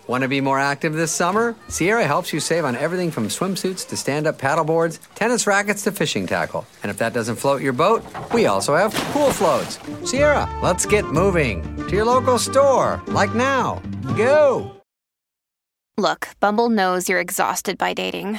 Want 0.06 0.22
to 0.22 0.28
be 0.28 0.40
more 0.40 0.60
active 0.60 0.92
this 0.92 1.10
summer? 1.10 1.56
Sierra 1.66 2.06
helps 2.06 2.32
you 2.32 2.38
save 2.38 2.64
on 2.64 2.76
everything 2.76 3.10
from 3.10 3.26
swimsuits 3.26 3.88
to 3.88 3.96
stand 3.96 4.28
up 4.28 4.38
paddleboards, 4.38 5.00
tennis 5.16 5.48
rackets 5.48 5.82
to 5.82 5.92
fishing 5.92 6.28
tackle. 6.28 6.64
And 6.84 6.90
if 6.90 6.98
that 6.98 7.12
doesn't 7.12 7.36
float 7.36 7.60
your 7.60 7.72
boat, 7.72 8.04
we 8.32 8.46
also 8.46 8.76
have 8.76 8.94
pool 8.94 9.32
floats. 9.32 9.80
Sierra, 10.08 10.46
let's 10.62 10.86
get 10.86 11.06
moving 11.06 11.64
to 11.88 11.90
your 11.90 12.04
local 12.04 12.38
store, 12.38 13.02
like 13.08 13.34
now. 13.34 13.82
Go! 14.16 14.76
Look, 15.98 16.28
Bumble 16.40 16.70
knows 16.70 17.08
you're 17.08 17.20
exhausted 17.20 17.76
by 17.78 17.94
dating. 17.94 18.38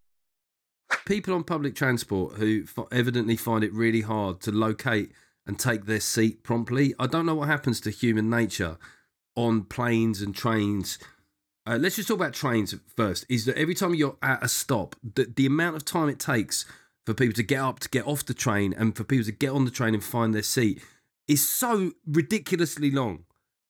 People 1.05 1.33
on 1.33 1.43
public 1.43 1.75
transport 1.75 2.35
who 2.35 2.63
f- 2.63 2.85
evidently 2.91 3.35
find 3.35 3.63
it 3.63 3.73
really 3.73 4.01
hard 4.01 4.39
to 4.41 4.51
locate 4.51 5.11
and 5.45 5.59
take 5.59 5.85
their 5.85 5.99
seat 5.99 6.43
promptly. 6.43 6.93
I 6.99 7.07
don't 7.07 7.25
know 7.25 7.35
what 7.35 7.47
happens 7.47 7.81
to 7.81 7.89
human 7.91 8.29
nature 8.29 8.77
on 9.35 9.63
planes 9.63 10.21
and 10.21 10.35
trains. 10.35 10.99
Uh, 11.65 11.77
let's 11.79 11.95
just 11.95 12.07
talk 12.07 12.17
about 12.17 12.33
trains 12.33 12.75
first. 12.95 13.25
Is 13.29 13.45
that 13.45 13.57
every 13.57 13.75
time 13.75 13.95
you're 13.95 14.17
at 14.21 14.43
a 14.43 14.47
stop, 14.47 14.95
the, 15.03 15.31
the 15.35 15.45
amount 15.45 15.75
of 15.75 15.85
time 15.85 16.09
it 16.09 16.19
takes 16.19 16.65
for 17.05 17.13
people 17.13 17.33
to 17.33 17.43
get 17.43 17.59
up, 17.59 17.79
to 17.79 17.89
get 17.89 18.05
off 18.05 18.25
the 18.25 18.33
train, 18.33 18.73
and 18.73 18.95
for 18.95 19.03
people 19.03 19.25
to 19.25 19.31
get 19.31 19.51
on 19.51 19.65
the 19.65 19.71
train 19.71 19.93
and 19.93 20.03
find 20.03 20.33
their 20.33 20.43
seat 20.43 20.81
is 21.27 21.47
so 21.47 21.91
ridiculously 22.05 22.91
long. 22.91 23.25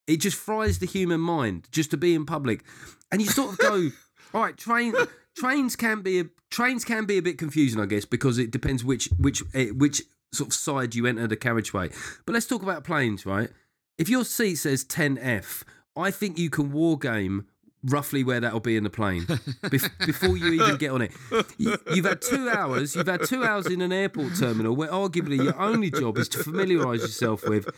It 0.06 0.18
just 0.18 0.36
fries 0.36 0.78
the 0.78 0.86
human 0.86 1.20
mind 1.20 1.68
just 1.70 1.90
to 1.92 1.96
be 1.96 2.14
in 2.14 2.26
public, 2.26 2.64
and 3.10 3.20
you 3.20 3.28
sort 3.28 3.52
of 3.52 3.58
go, 3.58 3.90
"All 4.34 4.42
right, 4.42 4.56
train." 4.56 4.94
Trains 5.36 5.76
can 5.76 6.02
be 6.02 6.20
a, 6.20 6.24
trains 6.50 6.84
can 6.84 7.06
be 7.06 7.18
a 7.18 7.22
bit 7.22 7.38
confusing, 7.38 7.80
I 7.80 7.86
guess, 7.86 8.04
because 8.04 8.38
it 8.38 8.50
depends 8.50 8.84
which 8.84 9.08
which 9.18 9.42
eh, 9.54 9.70
which 9.70 10.02
sort 10.32 10.48
of 10.48 10.54
side 10.54 10.94
you 10.94 11.06
enter 11.06 11.26
the 11.26 11.36
carriageway. 11.36 11.90
But 12.26 12.32
let's 12.32 12.46
talk 12.46 12.62
about 12.62 12.84
planes, 12.84 13.26
right? 13.26 13.50
If 13.98 14.08
your 14.08 14.24
seat 14.24 14.56
says 14.56 14.84
10F, 14.84 15.62
I 15.96 16.10
think 16.10 16.38
you 16.38 16.50
can 16.50 16.72
war 16.72 16.98
game 16.98 17.46
roughly 17.84 18.24
where 18.24 18.40
that'll 18.40 18.60
be 18.60 18.76
in 18.76 18.84
the 18.84 18.90
plane 18.90 19.22
bef- 19.24 19.90
before 20.06 20.36
you 20.36 20.52
even 20.52 20.76
get 20.76 20.90
on 20.90 21.02
it. 21.02 21.12
You, 21.58 21.76
you've 21.92 22.04
had 22.04 22.22
two 22.22 22.48
hours. 22.48 22.94
You've 22.94 23.08
had 23.08 23.24
two 23.24 23.44
hours 23.44 23.66
in 23.66 23.80
an 23.80 23.92
airport 23.92 24.36
terminal 24.36 24.74
where 24.74 24.88
arguably 24.88 25.42
your 25.42 25.60
only 25.60 25.90
job 25.90 26.16
is 26.18 26.28
to 26.30 26.38
familiarise 26.42 27.00
yourself 27.00 27.46
with 27.46 27.68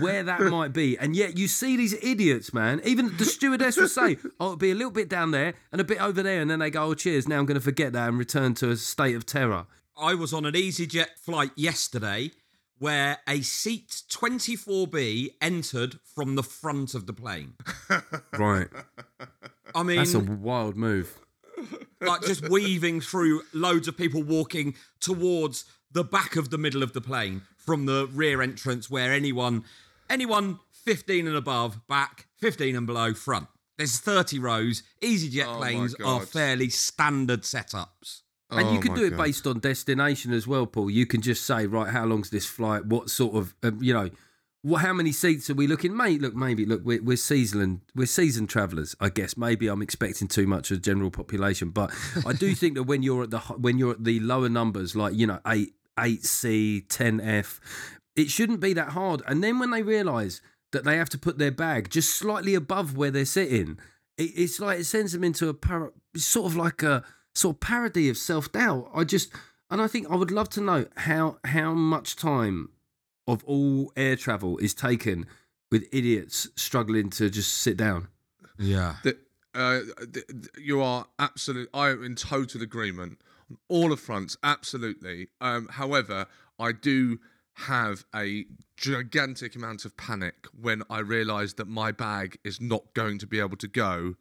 where 0.00 0.22
that 0.22 0.40
might 0.50 0.72
be. 0.72 0.98
And 0.98 1.14
yet 1.16 1.36
you 1.38 1.48
see 1.48 1.76
these 1.76 1.94
idiots, 2.02 2.52
man. 2.52 2.80
Even 2.84 3.16
the 3.16 3.24
stewardess 3.24 3.76
will 3.76 3.88
say, 3.88 4.18
oh, 4.40 4.46
it'll 4.46 4.56
be 4.56 4.70
a 4.70 4.74
little 4.74 4.90
bit 4.92 5.08
down 5.08 5.30
there 5.30 5.54
and 5.72 5.80
a 5.80 5.84
bit 5.84 6.00
over 6.00 6.22
there. 6.22 6.40
And 6.40 6.50
then 6.50 6.58
they 6.58 6.70
go, 6.70 6.84
oh, 6.84 6.94
cheers. 6.94 7.28
Now 7.28 7.38
I'm 7.38 7.46
going 7.46 7.54
to 7.56 7.60
forget 7.64 7.92
that 7.92 8.08
and 8.08 8.18
return 8.18 8.54
to 8.54 8.70
a 8.70 8.76
state 8.76 9.14
of 9.16 9.26
terror. 9.26 9.66
I 9.96 10.14
was 10.14 10.32
on 10.32 10.46
an 10.46 10.54
EasyJet 10.54 11.18
flight 11.20 11.50
yesterday 11.56 12.30
where 12.78 13.18
a 13.28 13.40
seat 13.40 14.02
24B 14.08 15.30
entered 15.40 15.98
from 16.14 16.36
the 16.36 16.42
front 16.42 16.94
of 16.94 17.06
the 17.06 17.12
plane. 17.12 17.54
Right. 18.38 18.68
I 19.74 19.82
mean, 19.82 19.96
That's 19.96 20.14
a 20.14 20.20
wild 20.20 20.76
move. 20.76 21.18
like 22.00 22.22
just 22.22 22.48
weaving 22.48 23.00
through 23.00 23.42
loads 23.52 23.88
of 23.88 23.96
people 23.96 24.22
walking 24.22 24.76
towards 25.00 25.64
the 25.90 26.04
back 26.04 26.36
of 26.36 26.50
the 26.50 26.58
middle 26.58 26.82
of 26.84 26.92
the 26.92 27.00
plane 27.00 27.42
from 27.68 27.86
the 27.86 28.08
rear 28.12 28.40
entrance 28.42 28.90
where 28.90 29.12
anyone 29.12 29.62
anyone 30.08 30.58
15 30.72 31.26
and 31.26 31.36
above 31.36 31.86
back 31.86 32.26
15 32.38 32.74
and 32.76 32.86
below 32.86 33.12
front 33.14 33.46
there's 33.76 33.98
30 34.00 34.38
rows 34.38 34.82
easyjet 35.02 35.46
Oh 35.46 35.58
planes 35.58 35.94
are 36.04 36.20
fairly 36.22 36.68
standard 36.70 37.42
setups 37.42 38.22
And 38.50 38.70
you 38.70 38.78
Oh 38.78 38.80
can 38.80 38.94
do 38.94 39.04
it 39.04 39.10
God. 39.10 39.24
based 39.24 39.46
on 39.46 39.60
destination 39.60 40.32
as 40.32 40.46
well, 40.46 40.64
Paul. 40.66 40.88
You 40.88 41.04
can 41.04 41.20
just 41.20 41.44
say, 41.44 41.66
right, 41.66 41.90
how 41.92 42.06
long's 42.06 42.30
this 42.30 42.46
flight? 42.46 42.86
What 42.86 43.10
sort 43.10 43.34
of, 43.36 43.54
um, 43.62 43.82
you 43.82 43.92
know, 43.92 44.08
what? 44.62 44.80
How 44.80 44.94
many 44.94 45.12
seats 45.12 45.50
are 45.50 45.54
we 45.54 45.66
looking? 45.66 45.94
Mate, 45.94 46.20
look, 46.22 46.34
maybe 46.34 46.64
look, 46.64 46.80
we're, 46.82 47.02
we're 47.02 47.16
seasoned, 47.18 47.82
we're 47.94 48.06
seasoned 48.06 48.48
travellers, 48.48 48.96
I 49.00 49.10
guess. 49.10 49.36
Maybe 49.36 49.68
I'm 49.68 49.82
expecting 49.82 50.28
too 50.28 50.46
much 50.46 50.70
of 50.70 50.78
the 50.78 50.82
general 50.90 51.10
population, 51.10 51.68
but 51.70 51.92
I 52.26 52.32
do 52.32 52.54
think 52.60 52.74
that 52.76 52.84
when 52.84 53.02
you're 53.02 53.22
at 53.24 53.30
the 53.30 53.38
when 53.38 53.76
you're 53.78 53.92
at 53.92 54.02
the 54.04 54.18
lower 54.20 54.48
numbers, 54.48 54.96
like 54.96 55.14
you 55.14 55.26
know, 55.26 55.40
eight 55.46 55.74
eight 55.98 56.24
C, 56.24 56.80
ten 56.88 57.20
F, 57.20 57.60
it 58.16 58.30
shouldn't 58.30 58.60
be 58.60 58.72
that 58.74 58.90
hard. 58.90 59.22
And 59.26 59.42
then 59.42 59.58
when 59.58 59.70
they 59.70 59.82
realise 59.82 60.40
that 60.72 60.84
they 60.84 60.96
have 60.96 61.08
to 61.10 61.18
put 61.18 61.38
their 61.38 61.50
bag 61.50 61.90
just 61.90 62.14
slightly 62.16 62.54
above 62.54 62.96
where 62.96 63.10
they're 63.10 63.24
sitting, 63.24 63.78
it, 64.16 64.30
it's 64.36 64.60
like 64.60 64.80
it 64.80 64.84
sends 64.84 65.12
them 65.12 65.24
into 65.24 65.48
a 65.48 65.54
para, 65.54 65.90
sort 66.16 66.46
of 66.46 66.56
like 66.56 66.82
a 66.82 67.04
sort 67.34 67.56
of 67.56 67.60
parody 67.60 68.08
of 68.08 68.16
self 68.16 68.50
doubt. 68.52 68.90
I 68.94 69.04
just 69.04 69.30
and 69.70 69.80
I 69.80 69.86
think 69.86 70.10
I 70.10 70.16
would 70.16 70.30
love 70.30 70.48
to 70.50 70.60
know 70.60 70.86
how 70.96 71.38
how 71.44 71.72
much 71.74 72.16
time 72.16 72.70
of 73.26 73.44
all 73.44 73.92
air 73.96 74.16
travel 74.16 74.56
is 74.58 74.72
taken 74.74 75.26
with 75.70 75.86
idiots 75.92 76.48
struggling 76.56 77.10
to 77.10 77.28
just 77.28 77.52
sit 77.58 77.76
down. 77.76 78.08
yeah 78.58 78.96
The, 79.04 79.18
uh, 79.54 79.80
the, 80.00 80.24
the- 80.28 80.48
you 80.62 80.80
are 80.82 81.06
absolute. 81.18 81.68
I 81.74 81.90
am 81.90 82.02
in 82.04 82.14
total 82.14 82.62
agreement 82.62 83.12
on 83.12 83.27
all 83.68 83.92
of 83.92 84.00
fronts. 84.00 84.36
Absolutely. 84.42 85.28
Um, 85.40 85.68
however, 85.72 86.26
I 86.58 86.72
do 86.72 87.18
have 87.54 88.04
a 88.14 88.44
gigantic 88.76 89.56
amount 89.56 89.84
of 89.84 89.96
panic 89.96 90.46
when 90.58 90.82
I 90.88 91.00
realise 91.00 91.54
that 91.54 91.66
my 91.66 91.90
bag 91.90 92.38
is 92.44 92.60
not 92.60 92.94
going 92.94 93.18
to 93.18 93.26
be 93.26 93.40
able 93.40 93.56
to 93.56 93.68
go 93.68 94.14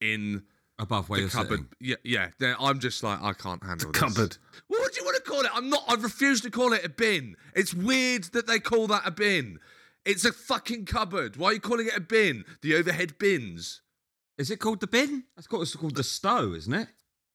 in 0.00 0.44
above 0.78 1.08
where 1.08 1.20
the 1.20 1.28
cupboard. 1.28 1.66
sitting 1.80 1.96
Yeah, 2.04 2.28
yeah. 2.40 2.54
I'm 2.58 2.80
just 2.80 3.02
like 3.02 3.20
I 3.22 3.34
can't 3.34 3.62
handle 3.62 3.92
this. 3.92 4.00
Cupboard. 4.00 4.38
Well, 4.68 4.80
what 4.80 4.92
do 4.92 5.00
you 5.00 5.04
want 5.04 5.16
to 5.16 5.30
call 5.30 5.40
it? 5.40 5.50
I'm 5.54 5.68
not. 5.68 5.84
I 5.86 5.94
refuse 5.94 6.40
to 6.42 6.50
call 6.50 6.72
it 6.72 6.84
a 6.84 6.88
bin. 6.88 7.36
It's 7.54 7.74
weird 7.74 8.24
that 8.32 8.46
they 8.46 8.58
call 8.58 8.86
that 8.88 9.02
a 9.04 9.10
bin. 9.10 9.58
It's 10.04 10.24
a 10.24 10.32
fucking 10.32 10.86
cupboard. 10.86 11.36
Why 11.36 11.48
are 11.48 11.52
you 11.54 11.60
calling 11.60 11.86
it 11.86 11.96
a 11.96 12.00
bin? 12.00 12.44
The 12.62 12.74
overhead 12.74 13.18
bins. 13.18 13.82
is 14.38 14.50
it 14.50 14.58
called 14.58 14.80
the 14.80 14.86
bin 14.86 15.24
that's 15.36 15.46
called, 15.46 15.62
it's 15.62 15.76
called 15.76 15.94
the 15.94 16.02
stow 16.02 16.52
isn't 16.52 16.74
it 16.74 16.88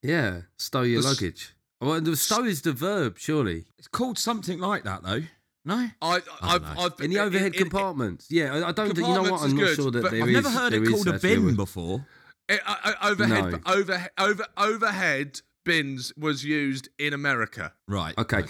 Yeah, 0.04 0.42
stow 0.58 0.82
your 0.84 1.02
The 1.02 1.08
s- 1.08 1.14
luggage. 1.22 1.54
Well, 1.82 2.02
the 2.02 2.16
stow 2.16 2.44
is 2.44 2.62
the 2.62 2.74
verb, 2.74 3.18
surely. 3.20 3.66
it's 3.78 3.88
called 3.88 4.18
something 4.18 4.60
like 4.60 4.84
that 4.84 5.04
though 5.04 5.24
no 5.66 5.90
I, 6.02 6.22
I've, 6.42 6.62
know. 6.62 6.74
I've 6.78 7.00
In 7.02 7.10
the 7.12 7.20
overhead 7.20 7.54
compartments. 7.54 8.28
Yeah, 8.30 8.56
I- 8.56 8.70
I 8.70 8.72
don't. 8.72 8.96
You 8.96 9.02
know 9.04 9.22
what? 9.24 9.42
Compartments 9.42 9.44
I'm 9.44 9.58
not 9.58 9.66
good, 9.66 9.76
sure 9.76 9.92
that 9.92 10.02
but 10.02 10.12
there 10.12 10.24
i've 10.24 10.30
is- 10.30 10.34
never 10.36 10.50
heard 10.50 10.74
it 10.74 10.80
there 10.80 10.84
is 10.84 10.90
called 10.90 11.08
a 11.08 11.14
actually 11.16 11.36
bin 11.36 11.56
before 11.56 12.06
It, 12.50 12.62
I, 12.66 13.10
overhead, 13.12 13.62
No. 13.66 13.74
over, 14.18 14.46
overhead 14.58 15.42
bins 15.66 16.14
was 16.18 16.46
used 16.46 16.88
in 16.98 17.14
America. 17.14 17.74
right 17.88 18.18
Okay. 18.18 18.44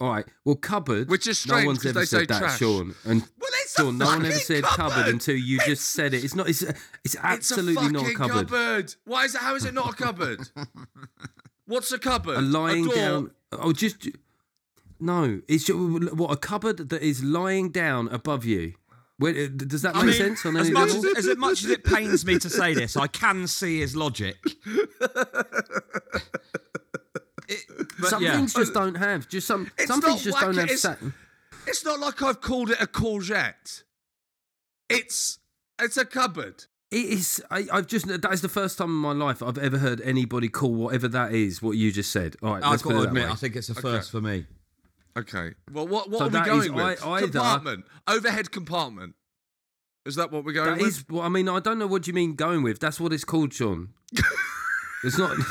All 0.00 0.10
right. 0.12 0.24
Well, 0.44 0.54
cupboard. 0.56 1.08
Which 1.08 1.26
is 1.26 1.44
no 1.46 1.54
strange 1.54 1.66
one's 1.66 1.78
'cause 1.78 1.86
ever 1.90 1.98
they 2.00 2.06
said 2.06 2.28
that, 2.28 2.38
trash. 2.38 2.60
Seann. 2.60 2.94
And 3.04 3.20
Well, 3.20 3.50
it's 3.62 3.78
a 3.78 3.82
Seann, 3.82 3.96
no 3.98 4.06
one 4.06 4.26
ever 4.26 4.38
said 4.38 4.62
cupboard, 4.62 4.92
cupboard. 4.94 5.08
until 5.08 5.34
you 5.36 5.58
just 5.66 5.90
said 5.90 6.14
it. 6.14 6.22
It's 6.24 6.34
not. 6.36 6.48
It's. 6.48 6.62
It's 7.04 7.16
absolutely 7.20 7.82
it's 7.82 7.90
a 7.90 7.92
not 7.92 8.06
a 8.08 8.14
cupboard. 8.14 8.48
cupboard. 8.48 8.94
Why 9.04 9.24
is 9.24 9.34
it? 9.34 9.40
How 9.40 9.54
is 9.56 9.64
it 9.64 9.74
not 9.74 9.92
a 9.92 9.96
cupboard? 9.96 10.48
What's 11.66 11.90
a 11.92 11.98
cupboard? 11.98 12.38
A 12.38 12.42
lying 12.42 12.84
door. 12.84 12.94
down. 12.94 13.30
Oh, 13.52 13.72
just. 13.72 14.08
No, 15.00 15.40
it's 15.48 15.64
ju- 15.64 16.10
what 16.14 16.30
a 16.32 16.36
cupboard 16.36 16.88
that 16.90 17.02
is 17.02 17.22
lying 17.22 17.70
down 17.70 18.08
above 18.08 18.44
you. 18.44 18.74
Where, 19.16 19.34
uh, 19.34 19.48
does 19.48 19.82
that 19.82 19.96
I 19.96 20.04
make 20.04 20.18
mean, 20.18 20.36
sense 20.36 20.46
on 20.46 20.56
as 20.56 20.70
much 20.70 20.92
level? 20.92 21.10
as, 21.16 21.26
as 21.26 21.36
much 21.36 21.64
as 21.64 21.70
it 21.70 21.82
pains 21.84 22.24
me 22.24 22.38
to 22.38 22.48
say 22.48 22.72
this, 22.72 22.96
I 22.96 23.08
can 23.08 23.48
see 23.48 23.80
his 23.80 23.96
logic. 23.96 24.36
It- 27.48 27.64
some 28.08 28.22
yeah. 28.22 28.36
things 28.36 28.54
just 28.54 28.74
don't 28.74 28.94
have. 28.96 29.28
Just 29.28 29.46
some. 29.46 29.70
It's 29.78 29.86
some 29.88 30.00
not 30.00 30.08
things 30.10 30.24
just 30.24 30.38
don't 30.40 30.54
have. 30.56 30.64
it's- 30.64 30.80
Sat- 30.82 30.98
It's 31.66 31.84
not 31.84 31.98
like 32.00 32.22
I've 32.22 32.40
called 32.40 32.70
it 32.70 32.80
a 32.80 32.86
courgette. 32.86 33.82
It's 34.88 35.38
it's 35.80 35.96
a 35.96 36.04
cupboard. 36.04 36.64
It 36.90 37.04
is. 37.04 37.42
I, 37.50 37.66
I've 37.70 37.86
just. 37.86 38.06
That 38.08 38.32
is 38.32 38.40
the 38.40 38.48
first 38.48 38.78
time 38.78 38.88
in 38.88 38.94
my 38.96 39.12
life 39.12 39.42
I've 39.42 39.58
ever 39.58 39.76
heard 39.78 40.00
anybody 40.00 40.48
call 40.48 40.72
whatever 40.74 41.08
that 41.08 41.32
is 41.34 41.60
what 41.60 41.76
you 41.76 41.92
just 41.92 42.10
said. 42.10 42.36
All 42.42 42.54
right, 42.54 42.62
I've 42.64 42.82
got 42.82 42.92
to 42.92 43.02
admit, 43.02 43.24
way. 43.26 43.30
I 43.30 43.34
think 43.34 43.56
it's 43.56 43.68
a 43.68 43.72
Okay. 43.72 43.80
first 43.82 44.10
for 44.10 44.20
me. 44.22 44.46
Okay. 45.16 45.52
Well, 45.72 45.86
what 45.86 46.08
what 46.08 46.18
So 46.20 46.24
are 46.24 46.28
we 46.28 46.32
that 46.32 46.46
going 46.46 46.72
with? 46.74 47.02
ei- 47.04 47.06
either- 47.06 47.26
compartment, 47.28 47.84
overhead 48.06 48.50
compartment. 48.50 49.14
Is 50.06 50.14
that 50.14 50.32
what 50.32 50.44
we're 50.44 50.52
going 50.54 50.70
That 50.70 50.78
with? 50.78 50.86
is. 50.88 51.04
Well, 51.10 51.20
I 51.22 51.28
mean, 51.28 51.48
I 51.50 51.60
don't 51.60 51.78
know 51.78 51.86
what 51.86 52.06
you 52.06 52.14
mean 52.14 52.34
going 52.34 52.62
with. 52.62 52.78
That's 52.80 52.98
what 52.98 53.12
it's 53.12 53.24
called, 53.24 53.50
Seann. 53.50 53.88
it's 55.04 55.18
not. 55.18 55.36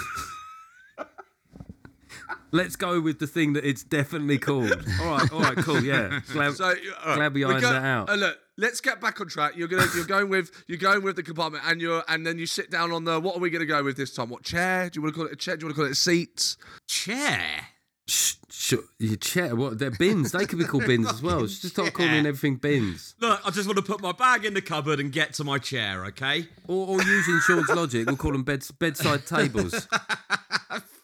Let's 2.51 2.75
go 2.75 2.99
with 3.01 3.19
the 3.19 3.27
thing 3.27 3.53
that 3.53 3.65
it's 3.67 3.83
definitely 3.83 4.37
called. 4.37 4.71
All 5.01 5.05
right, 5.17 5.31
all 5.33 5.41
right, 5.41 5.57
cool, 5.57 5.83
yeah. 5.83 6.19
Glad, 6.31 6.53
So, 6.55 6.65
all 6.65 6.71
right, 6.73 7.15
glad 7.15 7.33
we 7.33 7.43
we're 7.45 7.51
ironed 7.51 7.61
go- 7.61 7.71
that 7.73 7.83
out. 7.83 8.09
uh, 8.09 8.15
look, 8.15 8.37
let's 8.57 8.79
get 8.81 8.99
back 9.01 9.19
on 9.21 9.27
track. 9.27 9.55
You're 9.57 9.67
gonna, 9.67 9.85
you're 9.95 10.05
going 10.05 10.29
with, 10.29 10.51
you're 10.67 10.77
going 10.77 11.03
with 11.03 11.15
the 11.17 11.23
compartment, 11.23 11.63
and 11.67 11.81
you're, 11.81 12.03
and 12.07 12.25
then 12.25 12.37
you 12.39 12.45
sit 12.45 12.71
down 12.71 12.91
on 12.91 13.03
the. 13.03 13.19
What 13.19 13.35
are 13.35 13.39
we 13.39 13.49
gonna 13.49 13.65
go 13.65 13.83
with 13.83 13.97
this 13.97 14.13
time? 14.13 14.29
What 14.29 14.43
chair? 14.43 14.89
Do 14.89 14.97
you 14.97 15.01
want 15.03 15.13
to 15.15 15.17
call 15.19 15.27
it 15.27 15.33
a 15.33 15.35
chair? 15.35 15.57
Do 15.57 15.63
you 15.63 15.67
want 15.67 15.75
to 15.75 15.81
call 15.81 15.85
it 15.87 15.91
a 15.91 15.95
seat? 15.95 16.55
Chair. 16.87 17.67
Shh, 18.09 18.35
shh, 18.49 18.73
your 18.99 19.17
chair. 19.17 19.53
What? 19.53 19.79
They're 19.79 19.91
bins. 19.91 20.31
They 20.31 20.45
could 20.45 20.59
be 20.59 20.63
called 20.65 20.85
bins 20.87 21.09
as 21.11 21.21
well. 21.21 21.41
Just 21.45 21.67
start 21.67 21.91
calling 21.93 22.25
everything 22.25 22.55
bins. 22.55 23.15
Look, 23.19 23.41
I 23.45 23.49
just 23.51 23.67
want 23.67 23.75
to 23.77 23.83
put 23.83 24.01
my 24.01 24.13
bag 24.13 24.45
in 24.45 24.53
the 24.53 24.61
cupboard 24.61 25.01
and 25.01 25.11
get 25.11 25.33
to 25.35 25.43
my 25.43 25.57
chair, 25.57 26.05
okay? 26.05 26.47
Or, 26.69 26.87
or 26.87 27.03
using 27.03 27.39
Seann's 27.41 27.67
logic, 27.69 28.07
we'll 28.07 28.15
call 28.15 28.31
them 28.31 28.43
beds, 28.43 28.71
bedside 28.71 29.25
tables. 29.25 29.87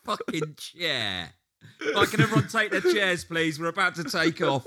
fucking 0.06 0.56
chair. 0.58 1.34
Like, 1.94 2.10
can 2.12 2.22
everyone 2.22 2.48
take 2.48 2.72
their 2.72 2.82
chairs, 2.82 3.24
please? 3.24 3.60
We're 3.60 3.68
about 3.68 3.96
to 3.96 4.04
take 4.04 4.42
off. 4.42 4.66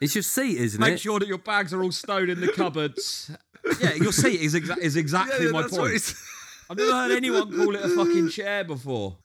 It's 0.00 0.14
your 0.14 0.22
seat, 0.22 0.58
isn't 0.58 0.80
Make 0.80 0.88
it? 0.88 0.92
Make 0.92 1.00
sure 1.00 1.18
that 1.18 1.28
your 1.28 1.38
bags 1.38 1.72
are 1.72 1.82
all 1.82 1.92
stowed 1.92 2.28
in 2.28 2.40
the 2.40 2.48
cupboards. 2.48 3.30
Yeah, 3.80 3.94
your 3.94 4.12
seat 4.12 4.40
is, 4.40 4.54
exa- 4.54 4.78
is 4.78 4.94
exactly 4.96 5.38
Yeah, 5.38 5.44
yeah, 5.46 5.50
my 5.52 5.62
that's 5.62 5.72
what 5.72 5.90
point. 5.90 6.14
I've 6.70 6.76
never 6.76 6.92
heard 6.92 7.10
anyone 7.12 7.50
call 7.54 7.74
it 7.74 7.84
a 7.84 7.88
fucking 7.88 8.28
chair 8.28 8.62
before. 8.64 9.18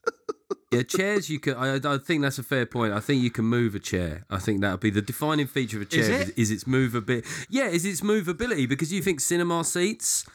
Yeah, 0.72 0.84
chairs. 0.84 1.30
You 1.30 1.40
can. 1.40 1.56
I, 1.56 1.76
I 1.76 1.98
think 1.98 2.22
that's 2.22 2.40
a 2.40 2.44
fair 2.44 2.66
point. 2.66 2.94
I 2.94 3.00
think 3.00 3.22
you 3.22 3.30
can 3.30 3.46
move 3.46 3.76
a 3.76 3.80
chair. 3.80 4.26
I 4.30 4.38
think 4.40 4.62
that 4.62 4.72
would 4.72 4.80
be 4.80 4.90
the 4.90 5.02
defining 5.02 5.48
feature 5.48 5.78
of 5.78 5.84
a 5.84 5.86
chair. 5.86 6.22
it? 6.22 6.30
Is, 6.30 6.34
is 6.38 6.52
its 6.52 6.64
movability? 6.64 7.26
Yeah, 7.50 7.68
is 7.68 7.84
its 7.86 8.02
movability 8.02 8.70
because 8.70 8.94
you 8.94 9.02
think 9.02 9.20
cinema 9.20 9.64
seats, 9.64 10.26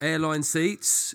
airline 0.00 0.42
seats, 0.42 1.14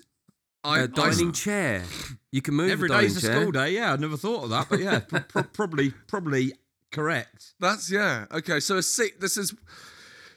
I- 0.64 0.80
a 0.80 0.82
I- 0.84 0.86
dining 0.86 1.32
chair. 1.32 1.84
You 2.32 2.42
can 2.42 2.54
move 2.54 2.70
Every 2.70 2.86
a 2.86 2.88
dining 2.90 3.08
day's 3.08 3.16
a 3.18 3.20
chair. 3.26 3.40
school 3.40 3.52
day. 3.52 3.70
Yeah, 3.74 3.92
I 3.92 3.96
never 3.96 4.16
thought 4.16 4.44
of 4.44 4.50
that, 4.50 4.68
but 4.68 4.80
yeah, 4.80 4.98
pro- 5.00 5.20
pro- 5.20 5.42
probably, 5.52 5.90
probably 6.08 6.52
correct. 6.92 7.54
That's 7.60 7.90
yeah. 7.90 8.26
Okay, 8.30 8.60
so 8.60 8.76
a 8.76 8.82
seat. 8.82 9.20
This 9.20 9.36
is 9.36 9.54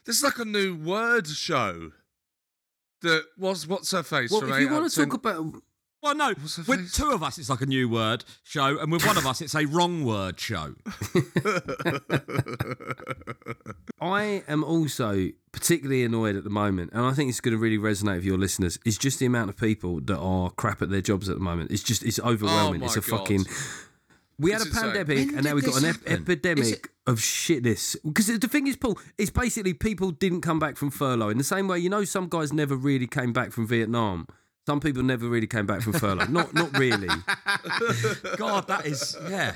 this 0.05 0.17
is 0.17 0.23
like 0.23 0.39
a 0.39 0.45
new 0.45 0.75
word 0.75 1.27
show. 1.27 1.91
That 3.01 3.23
was 3.37 3.65
what's 3.67 3.91
her 3.91 4.03
face? 4.03 4.31
Well, 4.31 4.41
from 4.41 4.53
if 4.53 4.59
you 4.59 4.69
want 4.69 4.89
to 4.91 4.95
talk 5.05 5.13
about 5.13 5.55
Well, 6.03 6.15
no, 6.15 6.33
with 6.67 6.91
two 6.93 7.11
of 7.11 7.21
us, 7.21 7.37
it's 7.37 7.49
like 7.49 7.61
a 7.61 7.65
new 7.67 7.87
word 7.87 8.25
show, 8.43 8.79
and 8.79 8.91
with 8.91 9.05
one 9.05 9.17
of 9.17 9.27
us, 9.27 9.39
it's 9.39 9.53
a 9.53 9.65
wrong 9.65 10.03
word 10.03 10.39
show. 10.39 10.73
I 14.01 14.41
am 14.47 14.63
also 14.63 15.29
particularly 15.51 16.03
annoyed 16.03 16.35
at 16.35 16.43
the 16.43 16.49
moment, 16.49 16.91
and 16.93 17.05
I 17.05 17.13
think 17.13 17.29
it's 17.29 17.39
going 17.39 17.55
to 17.55 17.61
really 17.61 17.77
resonate 17.77 18.15
with 18.15 18.25
your 18.25 18.39
listeners. 18.39 18.79
Is 18.83 18.97
just 18.97 19.19
the 19.19 19.27
amount 19.27 19.51
of 19.51 19.57
people 19.57 20.01
that 20.01 20.17
are 20.17 20.49
crap 20.49 20.81
at 20.81 20.89
their 20.89 21.01
jobs 21.01 21.29
at 21.29 21.35
the 21.35 21.41
moment. 21.41 21.69
It's 21.71 21.83
just 21.83 22.03
it's 22.03 22.19
overwhelming. 22.19 22.81
Oh 22.81 22.85
it's 22.85 22.97
a 22.97 23.01
God. 23.01 23.19
fucking. 23.19 23.45
We 24.39 24.53
had 24.53 24.63
a 24.63 24.71
pandemic, 24.71 25.27
When 25.27 25.35
and 25.35 25.45
now 25.45 25.53
we've 25.53 25.63
got 25.63 25.83
an 25.83 25.89
ep- 25.89 26.07
epidemic 26.07 26.65
it- 26.65 26.87
of 27.05 27.19
shitness. 27.19 27.95
Because 28.03 28.25
the 28.25 28.39
thing 28.47 28.65
is, 28.65 28.75
Paul, 28.75 28.97
it's 29.19 29.29
basically 29.29 29.75
people 29.75 30.09
didn't 30.09 30.41
come 30.41 30.57
back 30.57 30.77
from 30.77 30.89
furlough 30.89 31.29
in 31.29 31.37
the 31.37 31.43
same 31.43 31.67
way. 31.67 31.77
You 31.77 31.91
know, 31.91 32.03
some 32.05 32.27
guys 32.27 32.51
never 32.51 32.75
really 32.75 33.05
came 33.05 33.33
back 33.33 33.51
from 33.51 33.67
Vietnam. 33.67 34.25
Some 34.67 34.79
people 34.79 35.03
never 35.03 35.27
really 35.27 35.47
came 35.47 35.65
back 35.65 35.81
from 35.81 35.93
furlough. 35.93 36.25
not 36.27 36.53
not 36.53 36.77
really. 36.77 37.07
God, 38.37 38.67
that 38.67 38.85
is 38.85 39.17
yeah. 39.29 39.55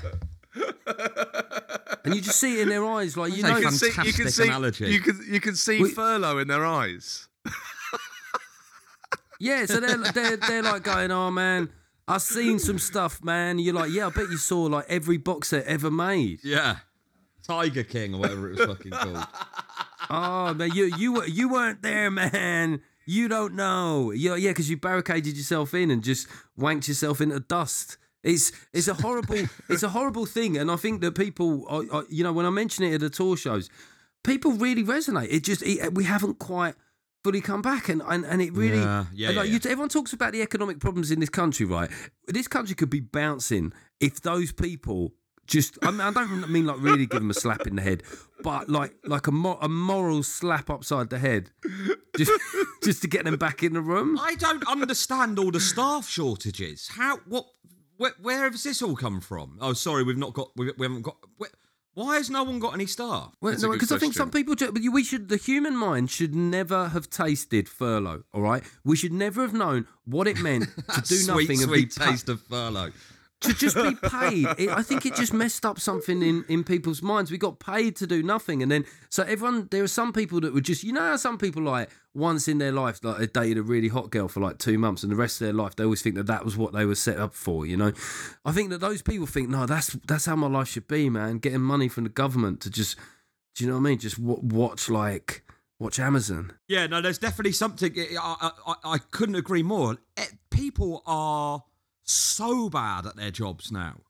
And 2.03 2.13
you 2.15 2.21
just 2.21 2.39
see 2.39 2.59
it 2.59 2.63
in 2.63 2.69
their 2.69 2.85
eyes, 2.85 3.15
like 3.17 3.35
you 3.35 3.43
know. 3.43 3.57
you 3.57 3.63
can 3.63 3.71
see, 3.71 3.91
you 4.03 4.13
can 4.13 4.29
see, 4.29 4.47
analogy. 4.47 4.88
you 4.91 5.00
can 5.00 5.19
you 5.29 5.39
can 5.41 5.55
see 5.55 5.81
We- 5.81 5.89
furlough 5.91 6.38
in 6.39 6.47
their 6.47 6.65
eyes. 6.65 7.27
Yeah, 9.38 9.65
so 9.65 9.81
they're, 9.81 9.97
they're, 9.97 10.38
they're 10.38 10.63
like 10.63 10.83
going, 10.83 11.12
oh 11.12 11.29
man, 11.29 11.69
I've 12.07 12.21
seen 12.21 12.57
some 12.57 12.79
stuff, 12.79 13.21
man. 13.21 13.59
You're 13.59 13.74
like, 13.74 13.91
yeah, 13.91 14.07
I 14.07 14.09
bet 14.09 14.29
you 14.29 14.38
saw 14.38 14.62
like 14.63 14.85
every 14.88 15.17
box 15.17 15.50
set 15.50 15.65
ever 15.65 15.91
made. 15.91 16.39
Yeah. 16.43 16.77
Tiger 17.45 17.83
King 17.83 18.15
or 18.15 18.21
whatever 18.21 18.50
it 18.51 18.57
was 18.57 18.65
fucking 18.67 18.91
called. 18.91 19.27
Oh 20.07 20.53
man, 20.53 20.69
you 20.71 20.85
you 20.97 21.13
were 21.13 21.25
you 21.25 21.50
weren't 21.50 21.81
there, 21.81 22.12
man. 22.12 22.81
You 23.05 23.27
don't 23.27 23.53
know. 23.55 24.12
You 24.12 24.35
yeah, 24.35 24.51
because 24.51 24.69
you 24.69 24.77
barricaded 24.77 25.35
yourself 25.38 25.74
in 25.74 25.91
and 25.91 26.03
just 26.03 26.27
wanked 26.59 26.88
yourself 26.88 27.21
into 27.21 27.39
dust. 27.39 27.97
It's 28.24 28.51
it's 28.74 28.88
a 28.88 28.95
horrible 28.95 29.35
it's 29.69 29.83
a 29.83 29.89
horrible 29.89 30.25
thing, 30.25 30.57
and 30.57 30.71
I 30.71 30.75
think 30.77 31.01
that 31.01 31.13
people, 31.15 31.65
are, 31.69 31.83
are, 31.91 32.05
you 32.09 32.24
know, 32.24 32.33
when 32.33 32.45
I 32.45 32.50
mention 32.50 32.83
it 32.83 32.93
at 32.95 33.00
the 33.01 33.09
tour 33.09 33.38
shows, 33.38 33.69
people 34.24 34.51
really 34.53 34.83
resonate. 34.83 35.27
It 35.31 35.43
just 35.43 35.62
it, 35.62 35.93
we 35.93 36.05
haven't 36.05 36.39
quite 36.39 36.74
fully 37.24 37.41
come 37.41 37.62
back, 37.62 37.88
and 37.89 38.01
and, 38.07 38.25
and 38.25 38.41
it 38.41 38.53
really 38.53 38.79
Yeah, 38.79 39.05
yeah, 39.13 39.27
like, 39.29 39.35
yeah, 39.35 39.43
you- 39.53 39.59
everyone 39.65 39.89
talks 39.89 40.13
about 40.13 40.31
the 40.33 40.41
economic 40.41 40.79
problems 40.79 41.12
in 41.12 41.19
this 41.19 41.29
country, 41.29 41.65
right? 41.67 41.89
This 42.27 42.47
country 42.47 42.74
could 42.75 42.89
be 42.89 43.00
bouncing 43.01 43.74
if 44.00 44.21
those 44.21 44.51
people 44.51 45.13
just 45.47 45.77
I, 45.81 45.91
mean, 45.91 46.01
I 46.01 46.11
don't 46.11 46.49
mean 46.49 46.65
like 46.65 46.77
really 46.79 47.05
give 47.05 47.19
them 47.21 47.29
a 47.29 47.33
slap 47.33 47.67
in 47.67 47.75
the 47.75 47.81
head, 47.81 48.03
but 48.41 48.69
like 48.69 48.95
like 49.05 49.27
a, 49.27 49.31
mo- 49.31 49.59
a 49.61 49.69
moral 49.69 50.23
slap 50.23 50.69
upside 50.69 51.09
the 51.09 51.19
head, 51.19 51.51
just 52.17 52.31
just 52.83 53.01
to 53.03 53.07
get 53.07 53.25
them 53.25 53.37
back 53.37 53.63
in 53.63 53.73
the 53.73 53.81
room. 53.81 54.17
I 54.19 54.35
don't 54.35 54.67
understand 54.67 55.37
all 55.39 55.51
the 55.51 55.59
staff 55.59 56.07
shortages. 56.09 56.89
How? 56.89 57.17
What? 57.27 57.45
Where, 57.97 58.11
where 58.21 58.51
has 58.51 58.63
this 58.63 58.81
all 58.81 58.95
come 58.97 59.21
from? 59.21 59.57
Oh, 59.61 59.71
sorry, 59.73 60.03
we've 60.03 60.17
not 60.17 60.33
got. 60.33 60.49
We, 60.55 60.71
we 60.77 60.85
haven't 60.85 61.03
got. 61.03 61.15
Where, 61.37 61.49
why 61.93 62.17
has 62.17 62.29
no 62.29 62.43
one 62.43 62.59
got 62.59 62.73
any 62.73 62.87
staff? 62.87 63.33
Well, 63.39 63.55
no, 63.57 63.71
because 63.71 63.93
I 63.93 63.97
think 63.97 64.13
some 64.15 64.29
people, 64.29 64.53
ju- 64.55 64.69
but 64.73 64.81
we 64.91 65.01
should. 65.01 65.29
The 65.29 65.37
human 65.37 65.77
mind 65.77 66.11
should 66.11 66.35
never 66.35 66.89
have 66.89 67.09
tasted 67.09 67.69
furlough. 67.69 68.23
All 68.33 68.41
right, 68.41 68.63
we 68.83 68.97
should 68.97 69.13
never 69.13 69.41
have 69.43 69.53
known 69.53 69.87
what 70.03 70.27
it 70.27 70.39
meant 70.41 70.65
to 70.93 71.01
do 71.07 71.15
sweet, 71.15 71.27
nothing 71.50 71.63
and 71.63 71.72
be 71.72 71.79
sweet 71.89 71.96
pa- 71.96 72.09
taste 72.11 72.27
of 72.27 72.41
furlough. 72.41 72.91
To 73.46 73.53
just 73.53 73.75
be 73.75 73.96
paid. 74.10 74.48
It, 74.58 74.70
I 74.70 74.81
think 74.84 75.05
it 75.05 75.16
just 75.16 75.34
messed 75.34 75.66
up 75.66 75.79
something 75.79 76.22
in, 76.22 76.46
in 76.50 76.64
people's 76.64 77.01
minds. 77.01 77.31
We 77.31 77.38
got 77.38 77.60
paid 77.60 77.96
to 77.98 78.08
do 78.08 78.22
nothing, 78.22 78.62
and 78.62 78.72
then 78.72 78.86
so 79.10 79.24
everyone. 79.24 79.68
There 79.72 79.84
are 79.84 79.88
some 79.88 80.12
people 80.14 80.42
that 80.42 80.53
were 80.53 80.62
just, 80.62 80.84
you 80.84 80.94
know, 80.94 81.01
how 81.01 81.16
some 81.18 81.38
people 81.38 81.64
like 81.64 81.90
once 82.14 82.48
in 82.48 82.58
their 82.60 82.72
life, 82.72 83.00
like 83.03 83.18
they 83.18 83.27
dated 83.27 83.58
a 83.58 83.64
really 83.64 83.88
hot 83.90 84.10
girl 84.10 84.27
for 84.27 84.40
like 84.40 84.58
two 84.58 84.77
months, 84.77 85.03
and 85.03 85.12
the 85.12 85.16
rest 85.16 85.42
of 85.42 85.46
their 85.46 85.53
life 85.53 85.75
they 85.75 85.84
always 85.84 86.01
think 86.01 86.16
that 86.16 86.27
that 86.27 86.44
was 86.46 86.55
what 86.58 86.74
they 86.74 86.86
were 86.86 86.96
set 86.96 87.18
up 87.18 87.34
for. 87.34 87.66
You 87.66 87.77
know, 87.77 87.94
I 88.46 88.51
think 88.51 88.70
that 88.70 88.79
those 88.79 89.01
people 89.01 89.25
think, 89.27 89.50
no, 89.50 89.66
that's 89.66 89.94
that's 90.08 90.25
how 90.25 90.36
my 90.36 90.48
life 90.48 90.68
should 90.70 90.88
be, 90.88 91.10
man. 91.10 91.40
Getting 91.40 91.62
money 91.62 91.88
from 91.88 92.03
the 92.03 92.10
government 92.10 92.62
to 92.62 92.70
just, 92.70 92.98
do 93.55 93.64
you 93.64 93.70
know 93.70 93.77
what 93.77 93.81
I 93.88 93.90
mean? 93.90 94.00
Just 94.00 94.18
w- 94.22 94.40
watch 94.42 94.90
like 94.90 95.44
watch 95.79 96.00
Amazon. 96.00 96.53
Yeah, 96.70 96.88
no, 96.88 97.01
there's 97.01 97.18
definitely 97.18 97.51
something. 97.51 97.94
I, 98.20 98.51
I, 98.68 98.75
I- 98.86 98.98
couldn't 99.12 99.36
agree 99.36 99.64
more. 99.64 99.98
Eh, 100.18 100.25
People 100.50 101.03
are 101.05 101.64
so 102.05 102.70
bad 102.70 103.05
at 103.05 103.15
their 103.15 103.31
jobs 103.31 103.72
now. 103.72 104.01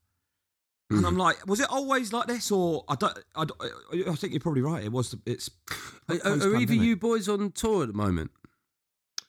And 0.92 1.02
Mm. 1.04 1.08
I'm 1.08 1.18
like, 1.18 1.48
was 1.48 1.60
it 1.60 1.68
always 1.70 2.14
like 2.14 2.28
this, 2.28 2.52
or 2.52 2.84
I 2.88 2.94
don't? 2.96 3.18
I, 3.36 3.46
don't- 3.46 3.60
I 4.08 4.14
think 4.16 4.34
you're 4.34 4.40
probably 4.40 4.62
right. 4.62 4.84
It 4.84 4.92
was. 4.92 5.16
It's. 5.26 5.50
Are, 6.10 6.16
are- 6.24 6.32
are 6.50 6.56
either 6.58 6.76
you 6.76 6.96
boys 6.96 7.28
on 7.28 7.52
tour 7.54 7.82
at 7.82 7.88
the 7.88 7.94
moment? 7.96 8.30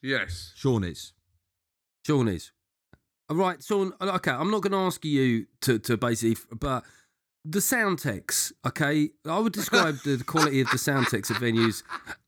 Yes. 0.02 0.52
Seann 0.62 0.84
is. 0.86 1.14
Seann 2.06 2.28
is. 2.32 2.52
All 3.30 3.36
right, 3.36 3.58
Seann. 3.60 3.92
Okay, 4.00 4.30
I'm 4.30 4.50
not 4.50 4.60
going 4.62 4.72
to 4.72 4.78
ask 4.78 5.02
you 5.04 5.46
to, 5.62 5.78
to 5.80 5.96
basically, 5.96 6.36
but 6.54 6.84
the 7.44 7.60
sound 7.60 8.00
techs, 8.00 8.52
okay, 8.66 9.10
I 9.24 9.38
would 9.38 9.52
describe 9.52 9.96
the 10.04 10.22
quality 10.24 10.60
of 10.60 10.70
the 10.70 10.78
sound 10.78 11.06
techs 11.08 11.30
at 11.30 11.38
venues 11.38 11.82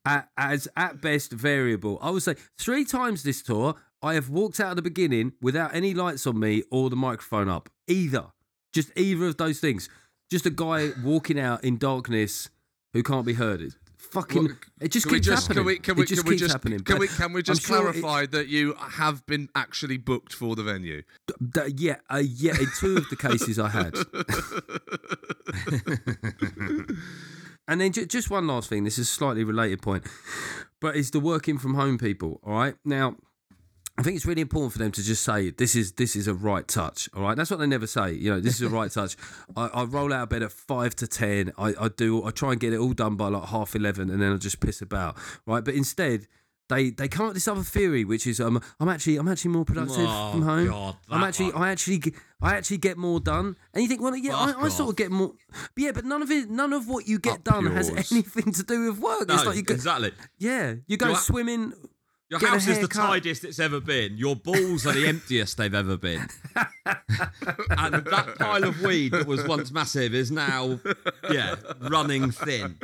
at, 0.06 0.28
as 0.36 0.68
at 0.76 1.00
best 1.02 1.32
variable. 1.32 1.98
I 2.00 2.10
would 2.10 2.22
say 2.22 2.34
three 2.58 2.84
times 2.84 3.22
this 3.24 3.42
tour, 3.42 3.74
I 4.02 4.14
have 4.14 4.30
walked 4.30 4.60
out 4.60 4.70
at 4.70 4.76
the 4.76 4.82
beginning 4.82 5.32
without 5.40 5.74
any 5.74 5.92
lights 5.92 6.26
on 6.26 6.38
me 6.38 6.62
or 6.70 6.88
the 6.88 6.96
microphone 6.96 7.48
up. 7.48 7.68
Either. 7.88 8.26
Just 8.72 8.90
either 8.96 9.26
of 9.26 9.36
those 9.38 9.60
things. 9.60 9.88
Just 10.30 10.46
a 10.46 10.50
guy 10.50 10.90
walking 11.02 11.38
out 11.38 11.64
in 11.64 11.78
darkness 11.78 12.50
who 12.92 13.02
can't 13.02 13.26
be 13.26 13.34
heard. 13.34 13.60
It 13.60 13.74
fucking. 13.96 14.44
Well, 14.44 14.54
it 14.80 14.92
just 14.92 15.08
keeps 15.08 15.26
just, 15.26 15.48
happening. 15.48 15.64
Can 15.64 15.66
we, 15.66 15.78
can 15.78 15.96
we, 15.96 16.02
it 16.02 16.08
just 16.08 16.22
can 16.22 16.30
keeps 16.30 16.42
just, 16.42 16.52
happening. 16.52 16.80
Can 16.80 16.98
we, 16.98 17.08
can 17.08 17.32
we 17.32 17.42
just 17.42 17.62
sure 17.62 17.88
it- 17.88 18.00
clarify 18.00 18.26
that 18.26 18.48
you 18.48 18.74
have 18.74 19.26
been 19.26 19.48
actually 19.54 19.96
booked 19.96 20.32
for 20.32 20.54
the 20.54 20.62
venue? 20.62 21.02
D- 21.40 21.60
yeah, 21.76 21.96
uh, 22.10 22.22
yeah. 22.24 22.56
In 22.58 22.68
two 22.78 22.98
of 22.98 23.08
the 23.08 23.16
cases 23.16 23.58
I 23.58 23.68
had. 23.68 23.94
and 27.68 27.80
then 27.80 27.92
ju- 27.92 28.06
just 28.06 28.30
one 28.30 28.46
last 28.46 28.68
thing. 28.68 28.84
This 28.84 28.98
is 28.98 29.08
a 29.08 29.12
slightly 29.12 29.44
related 29.44 29.82
point, 29.82 30.06
but 30.80 30.94
it's 30.94 31.10
the 31.10 31.20
working 31.20 31.58
from 31.58 31.74
home 31.74 31.98
people. 31.98 32.40
All 32.44 32.54
right, 32.54 32.76
now. 32.84 33.16
I 33.98 34.02
think 34.02 34.14
it's 34.14 34.24
really 34.26 34.42
important 34.42 34.72
for 34.72 34.78
them 34.78 34.92
to 34.92 35.02
just 35.02 35.24
say 35.24 35.50
this 35.50 35.74
is 35.74 35.92
this 35.92 36.14
is 36.14 36.28
a 36.28 36.34
right 36.34 36.66
touch. 36.68 37.08
All 37.14 37.22
right, 37.22 37.36
that's 37.36 37.50
what 37.50 37.58
they 37.58 37.66
never 37.66 37.86
say. 37.88 38.12
You 38.12 38.30
know, 38.30 38.40
this 38.40 38.54
is 38.54 38.62
a 38.62 38.68
right 38.68 38.90
touch. 38.90 39.16
I, 39.56 39.66
I 39.74 39.84
roll 39.84 40.12
out 40.12 40.22
of 40.22 40.28
bed 40.28 40.44
at 40.44 40.52
five 40.52 40.94
to 40.96 41.08
ten. 41.08 41.52
I, 41.58 41.74
I 41.80 41.88
do. 41.88 42.24
I 42.24 42.30
try 42.30 42.52
and 42.52 42.60
get 42.60 42.72
it 42.72 42.78
all 42.78 42.92
done 42.92 43.16
by 43.16 43.26
like 43.28 43.48
half 43.48 43.74
eleven, 43.74 44.08
and 44.08 44.22
then 44.22 44.32
I 44.32 44.36
just 44.36 44.60
piss 44.60 44.80
about. 44.80 45.16
Right, 45.46 45.64
but 45.64 45.74
instead. 45.74 46.26
They, 46.70 46.90
they 46.90 47.08
come 47.08 47.24
up 47.24 47.28
with 47.30 47.36
this 47.36 47.48
other 47.48 47.62
theory, 47.62 48.04
which 48.04 48.26
is 48.26 48.40
um, 48.40 48.60
I'm 48.78 48.90
actually 48.90 49.16
I'm 49.16 49.26
actually 49.26 49.52
more 49.52 49.64
productive 49.64 50.04
Oh, 50.06 50.32
from 50.32 50.42
home. 50.42 50.68
God, 50.68 50.96
I'm 51.08 51.24
actually 51.24 51.52
one. 51.52 51.62
I 51.62 51.70
actually 51.70 52.02
I 52.42 52.56
actually 52.56 52.76
get 52.76 52.98
more 52.98 53.20
done. 53.20 53.56
And 53.72 53.82
you 53.82 53.88
think, 53.88 54.02
well, 54.02 54.14
yeah, 54.14 54.36
I, 54.36 54.52
I 54.64 54.68
sort 54.68 54.90
of 54.90 54.96
get 54.96 55.10
more. 55.10 55.32
But 55.50 55.60
yeah, 55.78 55.92
but 55.92 56.04
none 56.04 56.20
of 56.20 56.30
it, 56.30 56.50
none 56.50 56.74
of 56.74 56.86
what 56.86 57.08
you 57.08 57.18
get 57.18 57.36
Up 57.36 57.44
done 57.44 57.66
has 57.74 57.88
anything 58.12 58.52
to 58.52 58.62
do 58.64 58.90
with 58.90 58.98
work. 59.00 59.28
No, 59.28 59.34
it's 59.36 59.46
like 59.46 59.56
you 59.56 59.62
go, 59.62 59.72
exactly. 59.72 60.12
yeah, 60.36 60.74
you 60.86 60.98
go 60.98 61.06
Your- 61.06 61.16
swimming. 61.16 61.72
Your 62.30 62.40
get 62.40 62.50
house 62.50 62.66
is 62.66 62.78
the 62.78 62.88
tidiest 62.88 63.44
it's 63.44 63.58
ever 63.58 63.80
been. 63.80 64.18
Your 64.18 64.36
balls 64.36 64.86
are 64.86 64.92
the 64.92 65.06
emptiest 65.06 65.56
they've 65.56 65.74
ever 65.74 65.96
been. 65.96 66.28
and 66.56 67.94
that 67.94 68.34
pile 68.38 68.64
of 68.64 68.82
weed 68.82 69.12
that 69.12 69.26
was 69.26 69.46
once 69.46 69.70
massive 69.72 70.14
is 70.14 70.30
now, 70.30 70.78
yeah, 71.30 71.54
running 71.80 72.30
thin. 72.30 72.76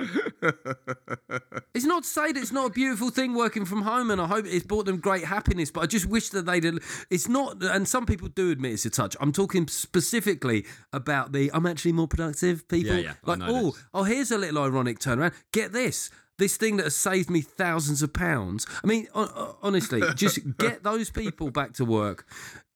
It's 1.75 1.85
not 1.85 2.05
to 2.05 2.09
say 2.09 2.33
that 2.33 2.41
it's 2.41 2.53
not 2.53 2.71
a 2.71 2.73
beautiful 2.73 3.11
thing 3.11 3.35
working 3.35 3.67
from 3.67 3.83
home, 3.83 4.11
and 4.11 4.21
I 4.21 4.27
hope 4.27 4.47
it's 4.47 4.65
brought 4.65 4.87
them 4.87 4.99
great 4.99 5.25
happiness. 5.25 5.71
But 5.71 5.83
I 5.83 5.87
just 5.87 6.07
wish 6.07 6.31
that 6.31 6.47
they'd. 6.47 6.65
It's 7.11 7.29
not, 7.29 7.63
and 7.63 7.87
some 7.87 8.07
people 8.07 8.29
do 8.29 8.51
admit 8.51 8.73
it's 8.73 8.87
a 8.87 8.91
touch. 8.91 9.15
I'm 9.21 9.33
talking 9.33 9.69
specifically 9.69 10.65
about 10.93 11.33
the. 11.33 11.51
I'm 11.53 11.67
actually 11.67 11.93
more 11.93 12.09
productive 12.09 12.67
people. 12.69 12.95
Yeah, 12.95 13.01
yeah, 13.01 13.13
like, 13.25 13.41
oh, 13.43 13.77
oh, 13.93 14.05
here's 14.05 14.31
a 14.31 14.39
little 14.39 14.63
ironic 14.63 15.01
turnaround. 15.01 15.35
Get 15.53 15.73
this. 15.73 16.11
This 16.39 16.57
thing 16.57 16.77
that 16.79 16.85
has 16.85 16.97
saved 16.97 17.31
me 17.31 17.41
thousands 17.43 18.03
of 18.03 18.13
pounds. 18.13 18.67
I 18.83 18.87
mean, 18.87 19.07
honestly, 19.15 20.03
just 20.17 20.41
get 20.59 20.83
those 20.83 21.11
people 21.11 21.51
back 21.51 21.75
to 21.75 21.85
work. 21.85 22.27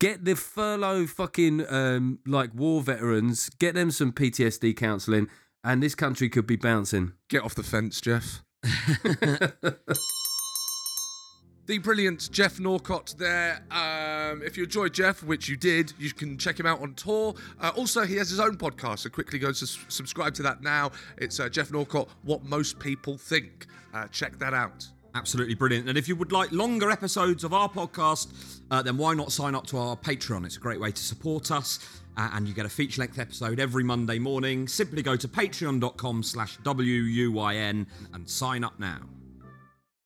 Get 0.01 0.25
the 0.25 0.37
furlough 0.37 1.07
fucking 1.07 1.67
um, 1.69 2.21
like 2.27 2.55
war 2.55 2.83
veterans. 2.83 3.51
Get 3.59 3.75
them 3.75 3.91
some 3.91 4.13
PTSD 4.13 4.77
counselling, 4.77 5.29
and 5.65 5.83
this 5.83 5.95
country 5.95 6.29
could 6.29 6.47
be 6.47 6.57
bouncing. 6.57 7.13
Get 7.29 7.43
off 7.43 7.55
the 7.55 7.65
fence, 7.65 8.01
Geoff. 8.01 8.45
The 11.69 11.77
brilliant 11.77 12.33
Geoff 12.33 12.59
Norcott 12.59 13.15
there. 13.19 13.61
Um, 13.71 14.41
if 14.43 14.57
you 14.57 14.65
enjoyed 14.65 14.95
Geoff, 14.95 15.23
which 15.23 15.51
you 15.51 15.57
did, 15.59 15.93
you 15.99 16.11
can 16.15 16.39
check 16.39 16.59
him 16.59 16.65
out 16.65 16.81
on 16.81 16.95
tour. 16.95 17.35
Uh, 17.61 17.73
also, 17.77 18.07
he 18.07 18.17
has 18.17 18.31
his 18.31 18.41
own 18.41 18.57
podcast, 18.57 19.01
so 19.01 19.11
quickly 19.11 19.39
go 19.39 19.53
to 19.53 19.67
subscribe 19.67 20.33
to 20.37 20.43
that 20.45 20.63
now. 20.63 20.91
It's 21.19 21.39
uh, 21.39 21.51
Geoff 21.51 21.71
Norcott, 21.71 22.09
What 22.23 22.43
Most 22.43 22.79
People 22.79 23.19
Think. 23.19 23.67
Uh, 23.93 24.07
check 24.07 24.39
that 24.39 24.55
out. 24.55 24.89
Absolutely 25.15 25.55
brilliant. 25.55 25.91
And 25.91 25.99
if 25.99 26.09
you 26.09 26.17
would 26.17 26.33
like 26.33 26.51
longer 26.53 26.91
episodes 26.91 27.45
of 27.45 27.53
our 27.53 27.69
podcast, 27.69 28.61
uh, 28.71 28.81
then 28.81 28.97
why 28.97 29.13
not 29.13 29.31
sign 29.31 29.55
up 29.55 29.67
to 29.67 29.77
our 29.77 29.95
Patreon? 29.95 30.47
It's 30.47 30.57
a 30.57 30.61
great 30.61 30.81
way 30.81 30.91
to 30.91 31.03
support 31.03 31.51
us. 31.51 32.01
Uh, 32.17 32.31
and 32.33 32.49
you 32.49 32.55
get 32.55 32.65
a 32.65 32.71
feature-length 32.71 33.19
episode 33.19 33.61
every 33.61 33.85
Monday 33.85 34.19
morning. 34.19 34.69
Simply 34.69 35.03
go 35.03 35.17
to 35.17 35.29
patreon.com 35.29 36.23
slash 36.23 36.57
W-U-Y-N 36.65 37.87
and 38.15 38.31
sign 38.31 38.65
up 38.65 38.81
now. 38.81 39.01